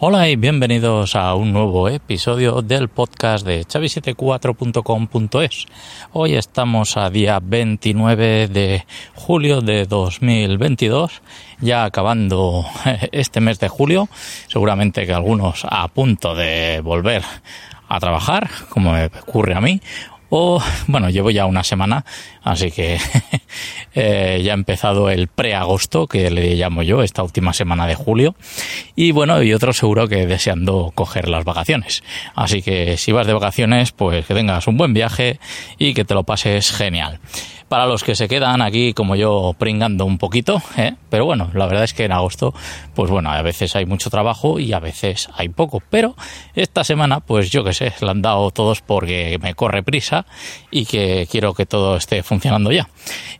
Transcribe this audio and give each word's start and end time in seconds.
Hola 0.00 0.28
y 0.28 0.36
bienvenidos 0.36 1.16
a 1.16 1.34
un 1.34 1.52
nuevo 1.52 1.88
episodio 1.88 2.62
del 2.62 2.88
podcast 2.88 3.44
de 3.44 3.64
chavi74.com.es. 3.64 5.66
Hoy 6.12 6.36
estamos 6.36 6.96
a 6.96 7.10
día 7.10 7.40
29 7.42 8.46
de 8.46 8.86
julio 9.16 9.60
de 9.60 9.86
2022, 9.86 11.20
ya 11.58 11.82
acabando 11.82 12.64
este 13.10 13.40
mes 13.40 13.58
de 13.58 13.66
julio, 13.66 14.08
seguramente 14.46 15.04
que 15.04 15.12
algunos 15.12 15.66
a 15.68 15.88
punto 15.88 16.36
de 16.36 16.80
volver 16.80 17.24
a 17.88 17.98
trabajar, 17.98 18.48
como 18.68 18.92
me 18.92 19.06
ocurre 19.06 19.56
a 19.56 19.60
mí, 19.60 19.80
o 20.30 20.62
bueno, 20.86 21.10
llevo 21.10 21.30
ya 21.30 21.46
una 21.46 21.64
semana, 21.64 22.04
así 22.48 22.70
que 22.70 22.98
eh, 23.94 24.40
ya 24.42 24.52
ha 24.52 24.54
empezado 24.54 25.10
el 25.10 25.28
pre-agosto, 25.28 26.06
que 26.06 26.30
le 26.30 26.54
llamo 26.54 26.82
yo, 26.82 27.02
esta 27.02 27.22
última 27.22 27.52
semana 27.52 27.86
de 27.86 27.94
julio, 27.94 28.34
y 28.96 29.12
bueno, 29.12 29.42
y 29.42 29.52
otro 29.52 29.72
seguro 29.72 30.08
que 30.08 30.26
deseando 30.26 30.92
coger 30.94 31.28
las 31.28 31.44
vacaciones. 31.44 32.02
Así 32.34 32.62
que 32.62 32.96
si 32.96 33.12
vas 33.12 33.26
de 33.26 33.34
vacaciones, 33.34 33.92
pues 33.92 34.26
que 34.26 34.34
tengas 34.34 34.66
un 34.66 34.76
buen 34.76 34.94
viaje 34.94 35.38
y 35.78 35.94
que 35.94 36.04
te 36.04 36.14
lo 36.14 36.24
pases 36.24 36.72
genial 36.72 37.20
para 37.68 37.86
los 37.86 38.02
que 38.02 38.14
se 38.14 38.28
quedan 38.28 38.62
aquí 38.62 38.94
como 38.94 39.14
yo 39.14 39.54
pringando 39.58 40.04
un 40.04 40.18
poquito, 40.18 40.62
¿eh? 40.76 40.94
pero 41.10 41.26
bueno, 41.26 41.50
la 41.52 41.66
verdad 41.66 41.84
es 41.84 41.92
que 41.92 42.04
en 42.04 42.12
agosto, 42.12 42.54
pues 42.94 43.10
bueno, 43.10 43.30
a 43.30 43.42
veces 43.42 43.76
hay 43.76 43.84
mucho 43.84 44.10
trabajo 44.10 44.58
y 44.58 44.72
a 44.72 44.80
veces 44.80 45.28
hay 45.34 45.50
poco, 45.50 45.82
pero 45.90 46.16
esta 46.54 46.82
semana, 46.82 47.20
pues 47.20 47.50
yo 47.50 47.64
que 47.64 47.74
sé, 47.74 47.92
la 48.00 48.12
han 48.12 48.22
dado 48.22 48.50
todos 48.50 48.80
porque 48.80 49.38
me 49.42 49.54
corre 49.54 49.82
prisa 49.82 50.24
y 50.70 50.86
que 50.86 51.28
quiero 51.30 51.54
que 51.54 51.66
todo 51.66 51.96
esté 51.96 52.22
funcionando 52.22 52.37
ya. 52.40 52.88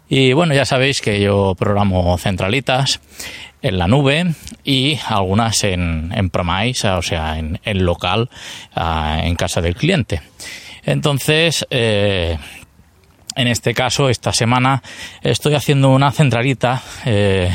Y 0.08 0.32
bueno, 0.32 0.54
ya 0.54 0.64
sabéis 0.64 1.00
que 1.00 1.20
yo 1.20 1.54
programo 1.58 2.16
centralitas 2.18 3.00
en 3.62 3.78
la 3.78 3.88
nube 3.88 4.34
y 4.64 4.98
algunas 5.06 5.64
en, 5.64 6.12
en 6.14 6.30
Promise, 6.30 6.88
o 6.90 7.02
sea, 7.02 7.38
en, 7.38 7.60
en 7.64 7.84
local, 7.84 8.30
ah, 8.74 9.20
en 9.22 9.34
casa 9.36 9.60
del 9.60 9.74
cliente. 9.74 10.22
Entonces, 10.84 11.66
eh, 11.70 12.38
en 13.34 13.48
este 13.48 13.74
caso, 13.74 14.08
esta 14.08 14.32
semana 14.32 14.82
estoy 15.22 15.54
haciendo 15.54 15.90
una 15.90 16.10
centralita 16.12 16.82
eh, 17.04 17.50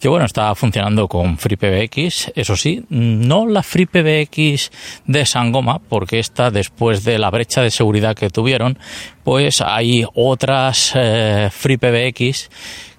que 0.00 0.08
bueno, 0.08 0.24
está 0.24 0.54
funcionando 0.54 1.06
con 1.08 1.36
FreePBX, 1.36 2.32
eso 2.34 2.56
sí, 2.56 2.84
no 2.88 3.46
la 3.46 3.62
FreePBX 3.62 4.70
de 5.04 5.26
Sangoma, 5.26 5.78
porque 5.78 6.18
esta 6.18 6.50
después 6.50 7.04
de 7.04 7.18
la 7.18 7.30
brecha 7.30 7.60
de 7.60 7.70
seguridad 7.70 8.16
que 8.16 8.30
tuvieron, 8.30 8.78
pues 9.22 9.60
hay 9.60 10.06
otras 10.14 10.92
eh, 10.94 11.50
FreePBX 11.52 12.50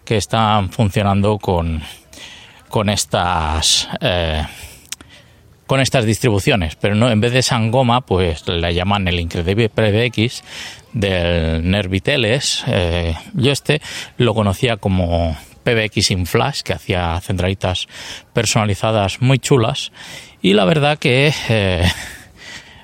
que 0.05 0.17
están 0.17 0.69
funcionando 0.69 1.39
con, 1.39 1.81
con 2.69 2.89
estas 2.89 3.89
eh, 3.99 4.45
con 5.65 5.79
estas 5.79 6.05
distribuciones, 6.05 6.75
pero 6.75 6.95
no 6.95 7.09
en 7.09 7.21
vez 7.21 7.31
de 7.31 7.41
Sangoma, 7.41 8.01
pues 8.01 8.47
la 8.47 8.71
llaman 8.71 9.07
el 9.07 9.19
Incredible 9.19 9.69
PBX 9.69 10.43
del 10.93 11.67
Nerviteles. 11.67 12.63
Eh, 12.67 13.15
yo 13.33 13.53
este 13.53 13.81
lo 14.17 14.35
conocía 14.35 14.77
como 14.77 15.37
PBX 15.63 16.11
in 16.11 16.25
Flash, 16.25 16.61
que 16.61 16.73
hacía 16.73 17.19
centralitas 17.21 17.87
personalizadas 18.33 19.21
muy 19.21 19.39
chulas. 19.39 19.91
Y 20.41 20.53
la 20.53 20.65
verdad 20.65 20.97
que 20.97 21.33
eh, 21.49 21.87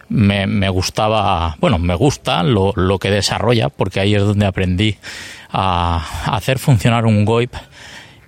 me, 0.09 0.70
gustaba, 0.70 1.58
bueno, 1.59 1.80
me 1.80 1.95
gusta 1.95 2.44
lo, 2.44 2.73
lo, 2.75 3.00
que 3.00 3.11
desarrolla, 3.11 3.70
porque 3.70 4.00
ahí 4.00 4.16
es 4.16 4.23
donde 4.23 4.45
aprendí 4.45 4.98
a, 5.52 6.36
hacer 6.36 6.59
funcionar 6.59 7.05
un 7.05 7.25
GOIP, 7.25 7.53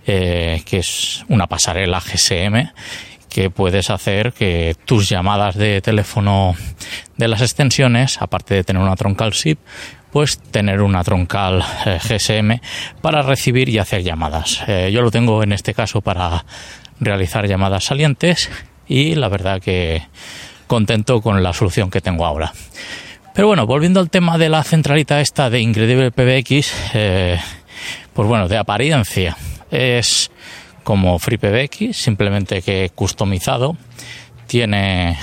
eh, 0.07 0.61
que 0.65 0.79
es 0.79 1.23
una 1.27 1.47
pasarela 1.47 1.99
GSM 1.99 2.71
que 3.29 3.51
puedes 3.51 3.91
hacer 3.91 4.33
que 4.33 4.75
tus 4.85 5.07
llamadas 5.07 5.55
de 5.55 5.81
teléfono 5.81 6.55
de 7.15 7.27
las 7.27 7.41
extensiones, 7.41 8.21
aparte 8.21 8.55
de 8.55 8.63
tener 8.63 8.81
una 8.81 8.95
troncal 8.95 9.33
SIP, 9.33 9.59
pues 10.11 10.39
tener 10.39 10.81
una 10.81 11.03
troncal 11.03 11.63
eh, 11.85 11.99
GSM 12.01 12.59
para 13.01 13.21
recibir 13.21 13.69
y 13.69 13.77
hacer 13.77 14.03
llamadas. 14.03 14.63
Eh, 14.67 14.91
yo 14.91 15.01
lo 15.01 15.11
tengo 15.11 15.43
en 15.43 15.53
este 15.53 15.73
caso 15.73 16.01
para 16.01 16.45
realizar 16.99 17.47
llamadas 17.47 17.85
salientes 17.85 18.49
y 18.87 19.15
la 19.15 19.29
verdad 19.29 19.61
que 19.61 20.03
contento 20.67 21.21
con 21.21 21.41
la 21.43 21.53
solución 21.53 21.89
que 21.89 22.01
tengo 22.01 22.25
ahora. 22.25 22.53
Pero 23.33 23.47
bueno, 23.47 23.65
volviendo 23.65 23.99
al 23.99 24.09
tema 24.09 24.37
de 24.37 24.49
la 24.49 24.63
centralita 24.63 25.21
esta 25.21 25.49
de 25.49 25.61
Incredible 25.61 26.11
PBX, 26.11 26.73
eh, 26.93 27.39
pues 28.13 28.27
bueno, 28.27 28.47
de 28.47 28.57
apariencia 28.57 29.37
es 29.71 30.31
como 30.83 31.19
FreePBX, 31.19 31.95
simplemente 31.95 32.61
que 32.61 32.91
customizado. 32.93 33.77
Tiene 34.47 35.15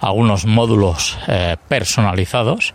algunos 0.00 0.46
módulos 0.46 1.18
eh, 1.28 1.56
personalizados 1.68 2.74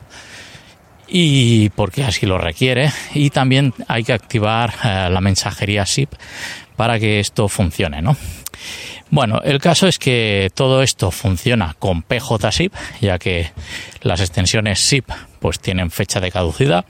y 1.08 1.70
porque 1.70 2.04
así 2.04 2.26
lo 2.26 2.38
requiere 2.38 2.92
y 3.14 3.30
también 3.30 3.74
hay 3.88 4.04
que 4.04 4.14
activar 4.14 4.74
eh, 4.84 5.10
la 5.10 5.22
mensajería 5.22 5.86
SIP 5.86 6.12
para 6.76 7.00
que 7.00 7.20
esto 7.20 7.48
funcione, 7.48 8.02
¿no? 8.02 8.18
Bueno, 9.12 9.40
el 9.44 9.60
caso 9.60 9.88
es 9.88 10.00
que 10.00 10.50
todo 10.56 10.82
esto 10.82 11.12
funciona 11.12 11.76
con 11.78 12.02
PJSIP, 12.02 12.74
ya 13.02 13.20
que 13.20 13.52
las 14.02 14.20
extensiones 14.20 14.80
SIP 14.80 15.10
pues 15.40 15.60
tienen 15.60 15.92
fecha 15.92 16.20
de 16.20 16.32
caducidad 16.32 16.86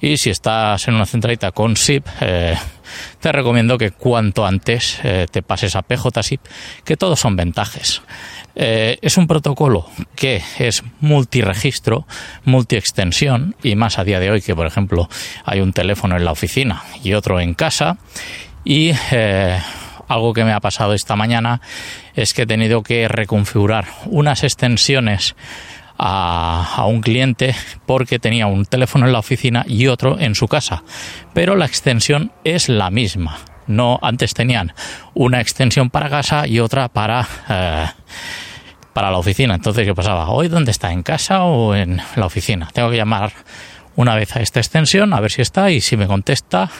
y 0.00 0.18
si 0.18 0.30
estás 0.30 0.86
en 0.88 0.94
una 0.94 1.06
centralita 1.06 1.52
con 1.52 1.76
SIP 1.76 2.06
eh, 2.20 2.54
te 3.24 3.32
recomiendo 3.32 3.78
que 3.78 3.90
cuanto 3.90 4.44
antes 4.44 5.00
eh, 5.02 5.26
te 5.30 5.40
pases 5.40 5.76
a 5.76 5.82
PJSIP, 5.82 6.42
que 6.84 6.98
todos 6.98 7.18
son 7.18 7.36
ventajas. 7.36 8.02
Eh, 8.54 8.98
es 9.00 9.16
un 9.16 9.26
protocolo 9.26 9.88
que 10.14 10.42
es 10.58 10.82
multiregistro, 11.00 12.06
multiextensión 12.44 13.56
y 13.62 13.76
más 13.76 13.98
a 13.98 14.04
día 14.04 14.20
de 14.20 14.30
hoy 14.30 14.42
que 14.42 14.54
por 14.54 14.66
ejemplo 14.66 15.08
hay 15.46 15.62
un 15.62 15.72
teléfono 15.72 16.18
en 16.18 16.26
la 16.26 16.32
oficina 16.32 16.82
y 17.02 17.14
otro 17.14 17.40
en 17.40 17.54
casa 17.54 17.96
y 18.62 18.92
algo 20.06 20.34
que 20.34 20.44
me 20.44 20.52
ha 20.52 20.60
pasado 20.60 20.92
esta 20.92 21.16
mañana 21.16 21.62
es 22.14 22.34
que 22.34 22.42
he 22.42 22.46
tenido 22.46 22.82
que 22.82 23.08
reconfigurar 23.08 23.86
unas 24.04 24.44
extensiones 24.44 25.34
a, 25.98 26.84
un 26.86 27.00
cliente 27.00 27.54
porque 27.86 28.18
tenía 28.18 28.46
un 28.46 28.64
teléfono 28.64 29.06
en 29.06 29.12
la 29.12 29.18
oficina 29.18 29.64
y 29.66 29.86
otro 29.86 30.18
en 30.18 30.34
su 30.34 30.48
casa. 30.48 30.82
Pero 31.32 31.56
la 31.56 31.66
extensión 31.66 32.32
es 32.44 32.68
la 32.68 32.90
misma. 32.90 33.38
No, 33.66 33.98
antes 34.02 34.34
tenían 34.34 34.74
una 35.14 35.40
extensión 35.40 35.90
para 35.90 36.10
casa 36.10 36.46
y 36.46 36.60
otra 36.60 36.88
para, 36.88 37.26
eh, 37.48 37.86
para 38.92 39.10
la 39.10 39.18
oficina. 39.18 39.54
Entonces, 39.54 39.86
¿qué 39.86 39.94
pasaba? 39.94 40.28
¿Hoy 40.28 40.48
dónde 40.48 40.70
está? 40.70 40.92
¿En 40.92 41.02
casa 41.02 41.44
o 41.44 41.74
en 41.74 42.00
la 42.16 42.26
oficina? 42.26 42.68
Tengo 42.72 42.90
que 42.90 42.96
llamar 42.96 43.32
una 43.96 44.14
vez 44.14 44.36
a 44.36 44.40
esta 44.40 44.60
extensión 44.60 45.14
a 45.14 45.20
ver 45.20 45.30
si 45.30 45.42
está 45.42 45.70
y 45.70 45.80
si 45.80 45.96
me 45.96 46.06
contesta 46.06 46.70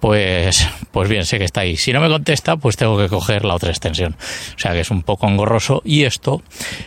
pues, 0.00 0.66
pues 0.90 1.08
bien, 1.08 1.24
sé 1.24 1.38
que 1.38 1.44
está 1.44 1.60
ahí. 1.60 1.76
Si 1.76 1.92
no 1.92 2.00
me 2.00 2.08
contesta, 2.08 2.56
pues 2.56 2.76
tengo 2.76 2.96
que 2.98 3.08
coger 3.08 3.44
la 3.44 3.54
otra 3.54 3.70
extensión. 3.70 4.16
O 4.56 4.58
sea 4.58 4.72
que 4.72 4.80
es 4.80 4.90
un 4.90 5.02
poco 5.02 5.28
engorroso 5.28 5.82
y 5.84 6.04
esto 6.04 6.42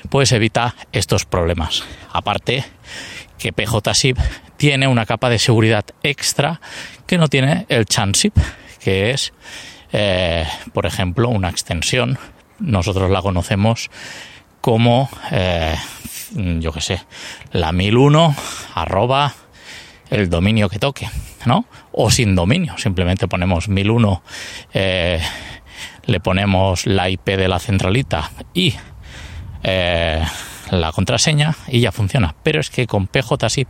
pues 0.09 0.31
evita 0.31 0.75
estos 0.91 1.25
problemas. 1.25 1.83
Aparte 2.11 2.65
que 3.37 3.53
PJSIP 3.53 4.17
tiene 4.57 4.87
una 4.87 5.05
capa 5.05 5.29
de 5.29 5.39
seguridad 5.39 5.85
extra 6.01 6.59
que 7.05 7.17
no 7.17 7.27
tiene 7.27 7.65
el 7.69 7.85
ChanSIP, 7.85 8.35
que 8.79 9.11
es, 9.11 9.33
eh, 9.91 10.47
por 10.73 10.85
ejemplo, 10.85 11.29
una 11.29 11.49
extensión. 11.49 12.17
Nosotros 12.59 13.11
la 13.11 13.21
conocemos 13.21 13.91
como, 14.61 15.09
eh, 15.31 15.75
yo 16.31 16.71
qué 16.71 16.81
sé, 16.81 17.01
la 17.51 17.71
1001 17.73 18.35
arroba 18.73 19.35
el 20.09 20.29
dominio 20.29 20.69
que 20.69 20.79
toque, 20.79 21.09
¿no? 21.45 21.65
O 21.91 22.11
sin 22.11 22.35
dominio, 22.35 22.77
simplemente 22.77 23.27
ponemos 23.27 23.69
1001, 23.69 24.23
eh, 24.73 25.19
le 26.05 26.19
ponemos 26.19 26.85
la 26.85 27.09
IP 27.09 27.25
de 27.25 27.47
la 27.47 27.59
centralita 27.59 28.31
y 28.53 28.73
eh, 29.63 30.23
la 30.71 30.91
contraseña 30.91 31.55
y 31.67 31.81
ya 31.81 31.91
funciona. 31.91 32.35
Pero 32.43 32.59
es 32.59 32.69
que 32.69 32.87
con 32.87 33.07
PJSIP 33.07 33.67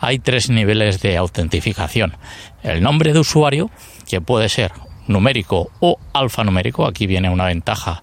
hay 0.00 0.18
tres 0.18 0.50
niveles 0.50 1.00
de 1.00 1.16
autentificación. 1.16 2.16
El 2.62 2.82
nombre 2.82 3.12
de 3.12 3.20
usuario, 3.20 3.70
que 4.08 4.20
puede 4.20 4.48
ser 4.48 4.72
numérico 5.06 5.70
o 5.80 5.98
alfanumérico, 6.12 6.86
aquí 6.86 7.06
viene 7.06 7.30
una 7.30 7.46
ventaja 7.46 8.02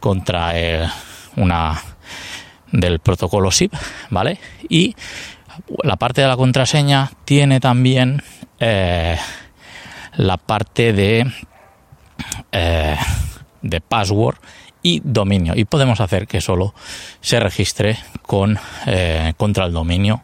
contra 0.00 0.58
eh, 0.58 0.88
una 1.36 1.80
del 2.72 3.00
protocolo 3.00 3.50
SIP, 3.50 3.74
¿vale? 4.10 4.38
Y 4.68 4.94
la 5.82 5.96
parte 5.96 6.20
de 6.20 6.28
la 6.28 6.36
contraseña 6.36 7.10
tiene 7.24 7.60
también 7.60 8.22
eh, 8.58 9.16
la 10.16 10.36
parte 10.36 10.92
de, 10.92 11.30
eh, 12.52 12.96
de 13.62 13.80
password 13.80 14.36
y 14.82 15.00
dominio. 15.04 15.54
Y 15.56 15.64
podemos 15.64 16.00
hacer 16.00 16.26
que 16.26 16.40
solo 16.40 16.74
se 17.20 17.40
registre 17.40 17.98
con 18.22 18.58
eh, 18.86 19.34
contra 19.36 19.66
el 19.66 19.72
dominio. 19.72 20.22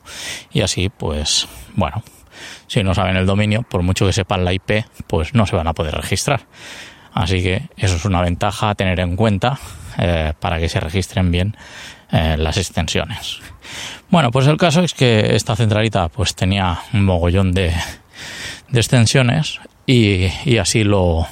Y 0.53 0.61
así 0.61 0.89
pues 0.89 1.49
bueno 1.75 2.03
si 2.67 2.83
no 2.83 2.95
saben 2.95 3.17
el 3.17 3.27
dominio 3.27 3.63
por 3.63 3.83
mucho 3.83 4.07
que 4.07 4.13
sepan 4.13 4.45
la 4.45 4.53
IP 4.53 4.85
pues 5.07 5.35
no 5.35 5.47
se 5.47 5.57
van 5.57 5.67
a 5.67 5.73
poder 5.73 5.95
registrar. 5.95 6.43
Así 7.15 7.43
que 7.43 7.63
eso 7.79 7.97
es 7.97 8.05
una 8.05 8.21
ventaja 8.21 8.71
a 8.71 8.75
tener 8.75 9.01
en 9.01 9.17
cuenta 9.17 9.59
para 10.39 10.59
que 10.59 10.69
se 10.69 10.81
registren 10.81 11.31
bien 11.31 11.57
las 12.11 12.59
extensiones. 12.59 13.41
Bueno, 14.11 14.31
pues 14.31 14.47
el 14.47 14.57
caso 14.57 14.83
es 14.83 14.95
que 14.95 15.35
esta 15.35 15.57
centralita 15.57 16.09
pues 16.09 16.35
tenía 16.35 16.79
un 16.93 17.05
mogollón 17.05 17.53
de, 17.53 17.73
extensiones 18.73 19.61
y, 19.87 20.57
así 20.59 20.85
lo, 20.85 21.27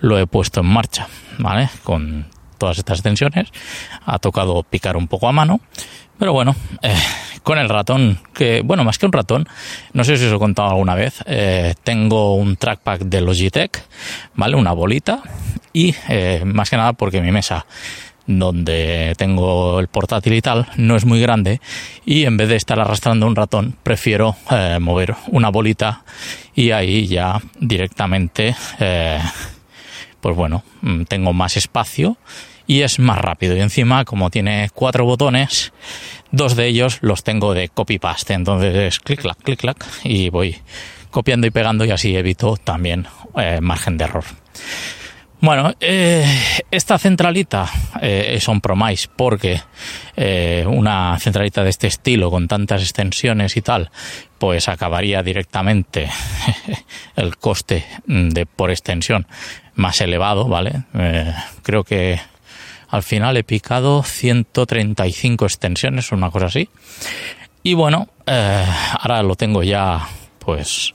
lo 0.00 0.18
he 0.18 0.26
puesto 0.26 0.60
en 0.60 0.66
marcha, 0.66 1.08
¿vale? 1.38 1.70
Con 1.82 2.26
todas 2.58 2.78
estas 2.78 2.98
extensiones. 2.98 3.48
Ha 4.04 4.18
tocado 4.18 4.62
picar 4.62 4.96
un 4.96 5.08
poco 5.08 5.28
a 5.28 5.32
mano, 5.32 5.60
pero 6.18 6.32
bueno, 6.32 6.54
eh, 6.82 6.94
con 7.42 7.58
el 7.58 7.68
ratón, 7.68 8.18
que 8.32 8.62
bueno, 8.62 8.84
más 8.84 8.98
que 8.98 9.06
un 9.06 9.12
ratón, 9.12 9.48
no 9.92 10.04
sé 10.04 10.16
si 10.16 10.26
os 10.26 10.32
he 10.32 10.38
contado 10.38 10.70
alguna 10.70 10.94
vez, 10.94 11.22
eh, 11.26 11.74
tengo 11.82 12.34
un 12.36 12.56
trackpad 12.56 13.00
de 13.00 13.20
Logitech, 13.20 13.82
¿vale? 14.34 14.56
Una 14.56 14.72
bolita 14.72 15.22
y 15.72 15.94
eh, 16.08 16.42
más 16.44 16.70
que 16.70 16.76
nada 16.76 16.92
porque 16.92 17.20
mi 17.20 17.32
mesa 17.32 17.66
donde 18.26 19.14
tengo 19.16 19.80
el 19.80 19.88
portátil 19.88 20.32
y 20.32 20.40
tal 20.40 20.66
no 20.76 20.96
es 20.96 21.04
muy 21.04 21.20
grande 21.20 21.60
y 22.06 22.24
en 22.24 22.36
vez 22.36 22.48
de 22.48 22.56
estar 22.56 22.80
arrastrando 22.80 23.26
un 23.26 23.36
ratón 23.36 23.76
prefiero 23.82 24.36
mover 24.80 25.14
una 25.28 25.50
bolita 25.50 26.04
y 26.54 26.70
ahí 26.70 27.06
ya 27.06 27.40
directamente 27.60 28.56
pues 30.24 30.36
bueno, 30.36 30.64
mm, 30.80 31.02
tengo 31.02 31.34
más 31.34 31.58
espacio 31.58 32.16
y 32.66 32.80
es 32.80 32.98
más 32.98 33.18
rápido. 33.18 33.54
Y 33.58 33.60
encima, 33.60 34.06
como 34.06 34.30
tiene 34.30 34.70
cuatro 34.72 35.04
botones, 35.04 35.74
dos 36.30 36.56
de 36.56 36.66
ellos 36.66 36.96
los 37.02 37.22
tengo 37.24 37.52
de 37.52 37.68
copy 37.68 37.98
paste. 37.98 38.32
Entonces 38.32 38.74
es 38.74 39.00
clic 39.00 39.20
clac, 39.20 39.36
clic 39.36 39.60
clac 39.60 39.84
y 40.02 40.30
voy 40.30 40.56
copiando 41.10 41.46
y 41.46 41.50
pegando 41.50 41.84
y 41.84 41.90
así 41.90 42.16
evito 42.16 42.56
también 42.56 43.06
eh, 43.36 43.60
margen 43.60 43.98
de 43.98 44.04
error. 44.04 44.24
Bueno, 45.40 45.74
eh, 45.78 46.24
esta 46.70 46.98
centralita 46.98 47.68
eh, 48.00 48.32
es 48.34 48.48
on 48.48 48.60
promise 48.60 49.08
porque 49.14 49.60
una 50.66 51.18
centralita 51.18 51.64
de 51.64 51.70
este 51.70 51.88
estilo 51.88 52.30
con 52.30 52.48
tantas 52.48 52.82
extensiones 52.82 53.56
y 53.56 53.62
tal, 53.62 53.90
pues 54.38 54.68
acabaría 54.68 55.22
directamente 55.22 56.08
el 57.16 57.36
coste 57.36 57.84
de 58.06 58.46
por 58.46 58.70
extensión 58.70 59.26
más 59.74 60.00
elevado, 60.00 60.46
¿vale? 60.46 60.84
Eh, 60.94 61.32
creo 61.62 61.84
que 61.84 62.20
al 62.88 63.02
final 63.02 63.36
he 63.36 63.44
picado 63.44 64.02
135 64.02 65.44
extensiones, 65.44 66.12
una 66.12 66.30
cosa 66.30 66.46
así. 66.46 66.68
Y 67.62 67.74
bueno, 67.74 68.08
eh, 68.26 68.64
ahora 69.00 69.22
lo 69.22 69.34
tengo 69.34 69.62
ya, 69.62 70.06
pues, 70.38 70.94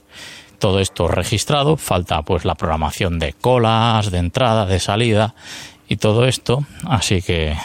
todo 0.60 0.78
esto 0.78 1.08
registrado. 1.08 1.76
Falta, 1.76 2.22
pues, 2.22 2.44
la 2.44 2.54
programación 2.54 3.18
de 3.18 3.32
colas, 3.32 4.12
de 4.12 4.18
entrada, 4.18 4.66
de 4.66 4.78
salida 4.78 5.34
y 5.88 5.96
todo 5.96 6.26
esto. 6.26 6.64
Así 6.86 7.22
que, 7.22 7.56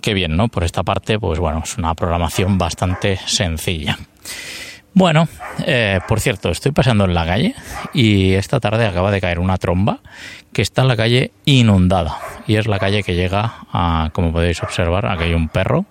qué 0.00 0.14
bien, 0.14 0.36
¿no? 0.36 0.46
Por 0.46 0.62
esta 0.62 0.84
parte, 0.84 1.18
pues 1.18 1.40
bueno, 1.40 1.62
es 1.64 1.76
una 1.76 1.94
programación 1.94 2.58
bastante 2.58 3.18
sencilla. 3.26 3.98
Bueno, 4.94 5.26
eh, 5.66 6.00
por 6.06 6.20
cierto, 6.20 6.50
estoy 6.50 6.72
pasando 6.72 7.06
en 7.06 7.14
la 7.14 7.24
calle 7.24 7.54
y 7.94 8.34
esta 8.34 8.60
tarde 8.60 8.86
acaba 8.86 9.10
de 9.10 9.22
caer 9.22 9.38
una 9.38 9.56
tromba 9.56 10.00
que 10.52 10.60
está 10.60 10.82
en 10.82 10.88
la 10.88 10.96
calle 10.96 11.32
inundada. 11.46 12.18
Y 12.46 12.56
es 12.56 12.66
la 12.66 12.78
calle 12.78 13.02
que 13.02 13.14
llega 13.14 13.54
a, 13.72 14.10
como 14.12 14.32
podéis 14.32 14.62
observar, 14.62 15.06
aquí 15.06 15.24
hay 15.24 15.34
un 15.34 15.48
perro. 15.48 15.86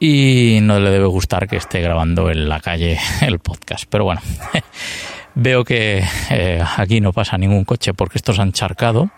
Y 0.00 0.58
no 0.62 0.78
le 0.78 0.90
debe 0.90 1.06
gustar 1.06 1.48
que 1.48 1.56
esté 1.56 1.80
grabando 1.80 2.30
en 2.30 2.48
la 2.48 2.60
calle 2.60 2.98
el 3.20 3.38
podcast. 3.40 3.84
Pero 3.88 4.04
bueno, 4.04 4.20
veo 5.34 5.64
que 5.64 6.04
eh, 6.30 6.62
aquí 6.76 7.00
no 7.00 7.12
pasa 7.12 7.38
ningún 7.38 7.64
coche 7.64 7.94
porque 7.94 8.18
esto 8.18 8.32
se 8.32 8.40
ha 8.40 8.44
encharcado 8.44 9.10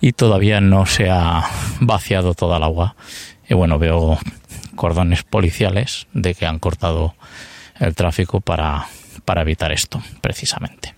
y 0.00 0.12
todavía 0.12 0.60
no 0.60 0.86
se 0.86 1.10
ha 1.10 1.44
vaciado 1.80 2.34
toda 2.34 2.58
el 2.58 2.62
agua. 2.62 2.96
Y 3.48 3.54
bueno, 3.54 3.78
veo 3.78 4.18
cordones 4.74 5.22
policiales 5.22 6.06
de 6.12 6.34
que 6.34 6.46
han 6.46 6.58
cortado 6.58 7.14
el 7.78 7.94
tráfico 7.94 8.40
para, 8.40 8.86
para 9.24 9.42
evitar 9.42 9.72
esto, 9.72 10.02
precisamente. 10.20 10.94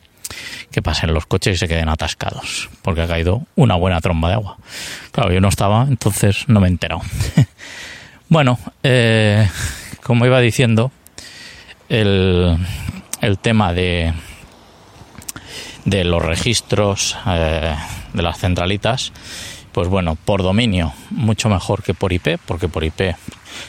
Que 0.70 0.82
pasen 0.82 1.14
los 1.14 1.26
coches 1.26 1.56
y 1.56 1.58
se 1.58 1.68
queden 1.68 1.88
atascados, 1.88 2.68
porque 2.82 3.02
ha 3.02 3.06
caído 3.06 3.46
una 3.54 3.76
buena 3.76 4.00
tromba 4.00 4.28
de 4.28 4.34
agua. 4.34 4.58
Claro, 5.12 5.32
yo 5.32 5.40
no 5.40 5.48
estaba, 5.48 5.82
entonces 5.82 6.44
no 6.48 6.60
me 6.60 6.66
he 6.66 6.70
enterado. 6.70 7.02
Bueno, 8.28 8.58
eh, 8.82 9.48
como 10.02 10.26
iba 10.26 10.40
diciendo, 10.40 10.90
el, 11.88 12.56
el 13.20 13.38
tema 13.38 13.72
de, 13.72 14.12
de 15.84 16.04
los 16.04 16.22
registros 16.22 17.16
eh, 17.26 17.74
de 18.12 18.22
las 18.22 18.38
centralitas, 18.38 19.12
pues 19.72 19.88
bueno, 19.88 20.16
por 20.16 20.42
dominio, 20.42 20.92
mucho 21.10 21.48
mejor 21.48 21.82
que 21.82 21.94
por 21.94 22.12
IP, 22.12 22.38
porque 22.46 22.68
por 22.68 22.84
IP 22.84 23.14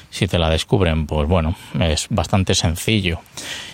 si 0.09 0.27
te 0.27 0.39
la 0.39 0.49
descubren, 0.49 1.05
pues 1.05 1.27
bueno, 1.27 1.55
es 1.79 2.07
bastante 2.09 2.55
sencillo 2.55 3.21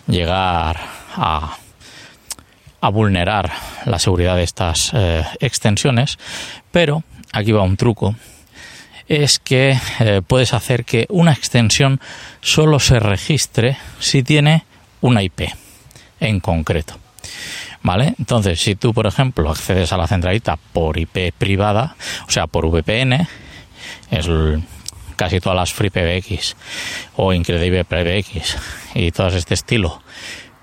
llegar 0.08 0.80
a, 1.16 1.58
a 2.82 2.90
vulnerar 2.90 3.52
la 3.86 4.00
seguridad 4.00 4.36
de 4.36 4.44
estas 4.44 4.92
eh, 4.94 5.24
extensiones, 5.40 6.18
pero 6.72 7.04
aquí 7.32 7.52
va 7.52 7.62
un 7.62 7.78
truco, 7.78 8.16
es 9.08 9.40
que 9.40 9.78
eh, 10.00 10.22
puedes 10.26 10.54
hacer 10.54 10.86
que 10.86 11.06
una 11.10 11.34
extensión 11.34 12.00
solo 12.42 12.80
se 12.80 13.00
registre 13.00 13.78
si 14.00 14.24
tiene 14.24 14.66
una 15.02 15.24
IP 15.24 15.42
en 16.20 16.40
concreto. 16.40 16.98
¿Vale? 17.84 18.16
Entonces, 18.18 18.60
si 18.60 18.76
tú, 18.76 18.94
por 18.94 19.06
ejemplo, 19.06 19.50
accedes 19.50 19.94
a 19.94 19.98
la 19.98 20.08
centralita 20.08 20.58
por 20.58 20.98
IP 20.98 21.32
privada, 21.38 21.96
o 22.28 22.32
sea, 22.32 22.48
por 22.48 22.66
VPN, 22.66 23.28
es 24.10 24.28
casi 25.16 25.40
todas 25.40 25.56
las 25.56 25.74
FreePBX 25.74 26.56
o 27.16 27.32
Incredible 27.32 27.86
PBX 27.86 28.58
y 28.96 29.12
todas 29.12 29.36
este 29.36 29.54
estilo, 29.54 30.02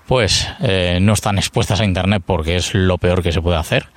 pues 0.07 0.47
eh, 0.61 0.99
no 1.01 1.13
están 1.13 1.37
expuestas 1.37 1.79
a 1.79 1.85
Internet 1.85 2.23
porque 2.25 2.55
es 2.55 2.73
lo 2.73 2.97
peor 2.97 3.23
que 3.23 3.31
se 3.31 3.41
puede 3.41 3.57
hacer, 3.57 3.87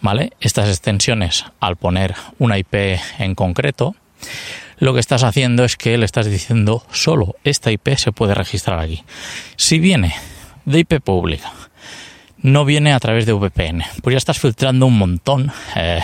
¿vale? 0.00 0.32
Estas 0.40 0.68
extensiones, 0.68 1.44
al 1.60 1.76
poner 1.76 2.14
una 2.38 2.58
IP 2.58 2.74
en 3.18 3.34
concreto, 3.34 3.96
lo 4.78 4.94
que 4.94 5.00
estás 5.00 5.24
haciendo 5.24 5.64
es 5.64 5.76
que 5.76 5.98
le 5.98 6.04
estás 6.04 6.26
diciendo 6.26 6.84
solo 6.92 7.36
esta 7.42 7.72
IP 7.72 7.96
se 7.96 8.12
puede 8.12 8.34
registrar 8.34 8.78
aquí. 8.78 9.02
Si 9.56 9.78
viene 9.78 10.14
de 10.64 10.80
IP 10.80 11.00
pública, 11.00 11.52
no 12.40 12.64
viene 12.64 12.92
a 12.92 13.00
través 13.00 13.26
de 13.26 13.32
VPN, 13.32 13.82
pues 14.02 14.14
ya 14.14 14.18
estás 14.18 14.38
filtrando 14.38 14.86
un 14.86 14.96
montón 14.96 15.52
eh, 15.74 16.00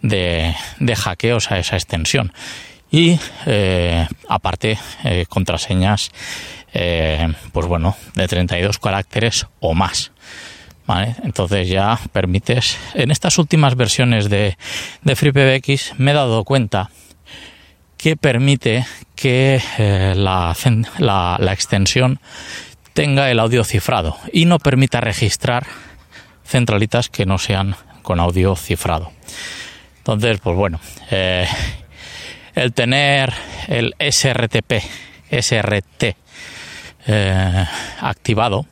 de, 0.00 0.54
de 0.78 0.96
hackeos 0.96 1.50
a 1.50 1.58
esa 1.58 1.76
extensión 1.76 2.32
y 2.90 3.18
eh, 3.46 4.06
aparte 4.28 4.78
contraseñas 5.28 6.10
eh, 6.74 7.32
pues 7.52 7.66
bueno 7.66 7.96
de 8.14 8.28
32 8.28 8.78
caracteres 8.78 9.46
o 9.60 9.74
más 9.74 10.12
entonces 11.22 11.68
ya 11.68 11.98
permites 12.12 12.76
en 12.94 13.10
estas 13.10 13.38
últimas 13.38 13.76
versiones 13.76 14.28
de, 14.28 14.56
de 15.02 15.16
FreePBX 15.16 15.98
me 15.98 16.10
he 16.10 16.14
dado 16.14 16.44
cuenta 16.44 16.90
que 17.96 18.16
permite 18.16 18.84
que 19.14 19.62
la, 20.16 20.54
la, 20.98 21.36
la 21.38 21.52
extensión 21.52 22.18
tenga 22.92 23.30
el 23.30 23.38
audio 23.38 23.64
cifrado 23.64 24.18
y 24.32 24.44
no 24.44 24.58
permita 24.58 25.00
registrar 25.00 25.66
centralitas 26.44 27.08
que 27.08 27.26
no 27.26 27.38
sean 27.38 27.76
con 28.02 28.20
audio 28.20 28.56
cifrado. 28.56 29.12
Entonces 29.98 30.40
pues 30.40 30.56
bueno 30.56 30.80
eh, 31.10 31.46
el 32.54 32.72
tener 32.72 33.32
el 33.68 33.94
SRTP, 33.98 34.82
SRT 35.30 36.16
eh, 37.06 37.64
activado, 38.00 38.66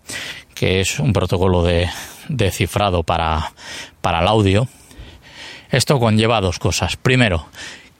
que 0.54 0.80
es 0.80 0.98
un 0.98 1.12
protocolo 1.12 1.62
de, 1.62 1.88
de 2.28 2.50
cifrado 2.50 3.02
para, 3.02 3.52
para 4.00 4.20
el 4.20 4.28
audio, 4.28 4.68
esto 5.70 5.98
conlleva 5.98 6.40
dos 6.40 6.58
cosas. 6.58 6.96
Primero, 6.96 7.46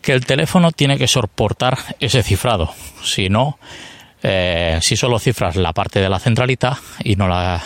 que 0.03 0.13
el 0.13 0.27
teléfono 0.27 0.73
tiene 0.73 0.99
que 0.99 1.09
soportar 1.09 1.79
ese 2.01 2.23
cifrado. 2.23 2.73
Si 3.03 3.29
no, 3.29 3.59
eh, 4.23 4.79
si 4.83 4.97
solo 4.97 5.19
cifras 5.19 5.57
la 5.57 5.73
parte 5.73 6.01
de 6.01 6.09
la 6.09 6.19
centralita 6.19 6.79
y 7.05 7.17
no 7.17 7.29
la, 7.29 7.63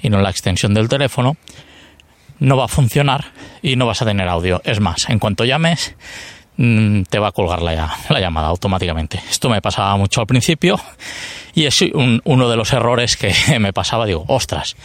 y 0.00 0.10
no 0.10 0.20
la 0.20 0.30
extensión 0.30 0.74
del 0.74 0.88
teléfono, 0.88 1.36
no 2.38 2.56
va 2.56 2.64
a 2.64 2.68
funcionar 2.68 3.32
y 3.62 3.76
no 3.76 3.86
vas 3.86 4.02
a 4.02 4.06
tener 4.06 4.28
audio. 4.28 4.60
Es 4.64 4.80
más, 4.80 5.08
en 5.08 5.18
cuanto 5.18 5.44
llames, 5.44 5.94
te 7.08 7.18
va 7.18 7.28
a 7.28 7.32
colgar 7.32 7.60
la, 7.60 7.96
la, 8.08 8.20
llamada 8.20 8.46
automáticamente. 8.48 9.20
Esto 9.28 9.48
me 9.50 9.60
pasaba 9.60 9.96
mucho 9.96 10.20
al 10.20 10.28
principio 10.28 10.80
y 11.54 11.64
es 11.64 11.82
uno 12.24 12.48
de 12.48 12.56
los 12.56 12.72
errores 12.72 13.16
que 13.16 13.34
me 13.58 13.72
pasaba. 13.72 14.06
Digo, 14.06 14.24
ostras, 14.28 14.76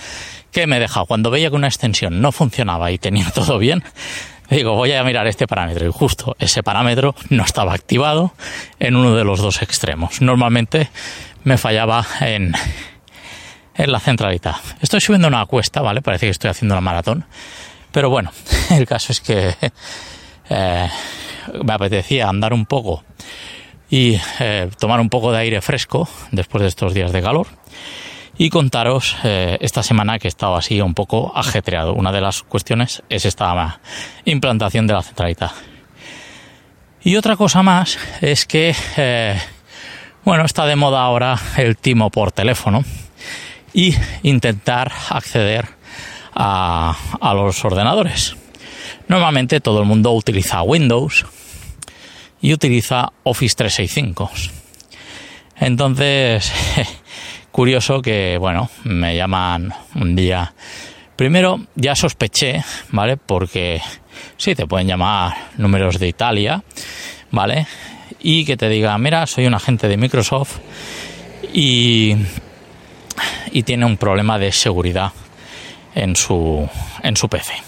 ¿qué 0.52 0.66
me 0.66 0.78
he 0.78 0.80
dejado? 0.80 1.06
Cuando 1.06 1.30
veía 1.30 1.50
que 1.50 1.56
una 1.56 1.68
extensión 1.68 2.20
no 2.20 2.32
funcionaba 2.32 2.92
y 2.92 2.98
tenía 2.98 3.30
todo 3.36 3.60
bien, 3.60 3.84
digo, 4.50 4.74
voy 4.74 4.92
a 4.94 5.04
mirar 5.04 5.28
este 5.28 5.46
parámetro 5.46 5.88
y 5.88 5.92
justo 5.92 6.36
ese 6.40 6.64
parámetro 6.64 7.14
no 7.30 7.44
estaba 7.44 7.74
activado 7.74 8.34
en 8.80 8.96
uno 8.96 9.16
de 9.16 9.24
los 9.24 9.40
dos 9.40 9.62
extremos. 9.62 10.20
Normalmente 10.20 10.90
me 11.44 11.60
fallaba 11.60 12.08
en, 12.22 12.54
en 13.76 13.92
la 13.92 14.00
centralita. 14.00 14.60
Estoy 14.82 15.00
subiendo 15.00 15.28
una 15.28 15.46
cuesta, 15.46 15.82
¿vale? 15.82 16.02
Parece 16.02 16.26
que 16.26 16.32
estoy 16.32 16.50
haciendo 16.50 16.74
una 16.74 16.82
maratón 16.82 17.26
Pero 17.92 18.10
bueno, 18.10 18.32
el 18.72 18.88
caso 18.88 19.12
es 19.12 19.22
que 19.22 19.56
eh, 20.50 20.90
me 21.64 21.74
apetecía 21.74 22.30
andar 22.30 22.54
un 22.54 22.66
poco 22.66 23.04
y 23.90 24.20
eh, 24.40 24.70
tomar 24.80 25.00
un 25.00 25.10
poco 25.10 25.32
de 25.32 25.40
aire 25.40 25.62
fresco 25.62 26.08
después 26.32 26.62
de 26.62 26.68
estos 26.68 26.94
días 26.94 27.12
de 27.12 27.22
calor 27.22 27.48
y 28.38 28.50
contaros 28.50 29.16
eh, 29.24 29.58
esta 29.62 29.84
semana 29.84 30.20
que 30.20 30.28
he 30.28 30.30
estado 30.30 30.56
así 30.56 30.80
un 30.82 30.94
poco 30.94 31.32
ajetreado. 31.36 31.94
Una 31.94 32.12
de 32.12 32.22
las 32.22 32.44
cuestiones 32.44 33.02
es 33.10 33.26
esta 33.26 33.80
implantación 34.26 34.86
de 34.88 34.94
la 34.94 35.02
centralita. 35.02 35.54
Y 37.02 37.16
otra 37.16 37.36
cosa 37.36 37.64
más 37.64 37.98
es 38.22 38.46
que, 38.46 38.76
eh, 38.98 39.40
bueno, 40.24 40.46
está 40.46 40.66
de 40.66 40.76
moda 40.76 41.02
ahora 41.02 41.40
el 41.58 41.78
timo 41.78 42.10
por 42.10 42.32
teléfono 42.32 42.84
y 43.74 43.96
intentar 44.24 44.92
acceder 45.10 45.68
a, 46.36 46.96
a 47.20 47.34
los 47.34 47.64
ordenadores. 47.66 48.36
Normalmente 49.08 49.62
todo 49.62 49.80
el 49.80 49.86
mundo 49.86 50.12
utiliza 50.12 50.62
Windows 50.62 51.26
y 52.42 52.54
utiliza 52.54 53.12
Office 53.24 53.56
365. 53.56 54.32
Entonces, 55.60 56.52
curioso 57.52 58.02
que, 58.02 58.38
bueno, 58.38 58.70
me 58.84 59.16
llaman 59.16 59.74
un 59.96 60.16
día. 60.16 60.54
Primero, 61.16 61.62
ya 61.76 61.96
sospeché, 61.96 62.64
¿vale? 62.90 63.18
Porque 63.18 63.82
sí, 64.38 64.54
te 64.54 64.68
pueden 64.68 64.88
llamar 64.88 65.36
números 65.58 65.98
de 66.00 66.08
Italia, 66.08 66.64
¿vale? 67.32 67.66
Y 68.20 68.46
que 68.46 68.58
te 68.58 68.70
diga, 68.70 68.98
mira, 68.98 69.26
soy 69.26 69.48
un 69.48 69.54
agente 69.54 69.88
de 69.88 69.98
Microsoft 69.98 70.58
y, 71.54 72.16
y 73.52 73.64
tiene 73.64 73.86
un 73.86 73.98
problema 73.98 74.38
de 74.38 74.52
seguridad 74.52 75.12
en 75.96 76.16
su, 76.16 76.70
en 77.02 77.18
su 77.18 77.30
PC. 77.30 77.67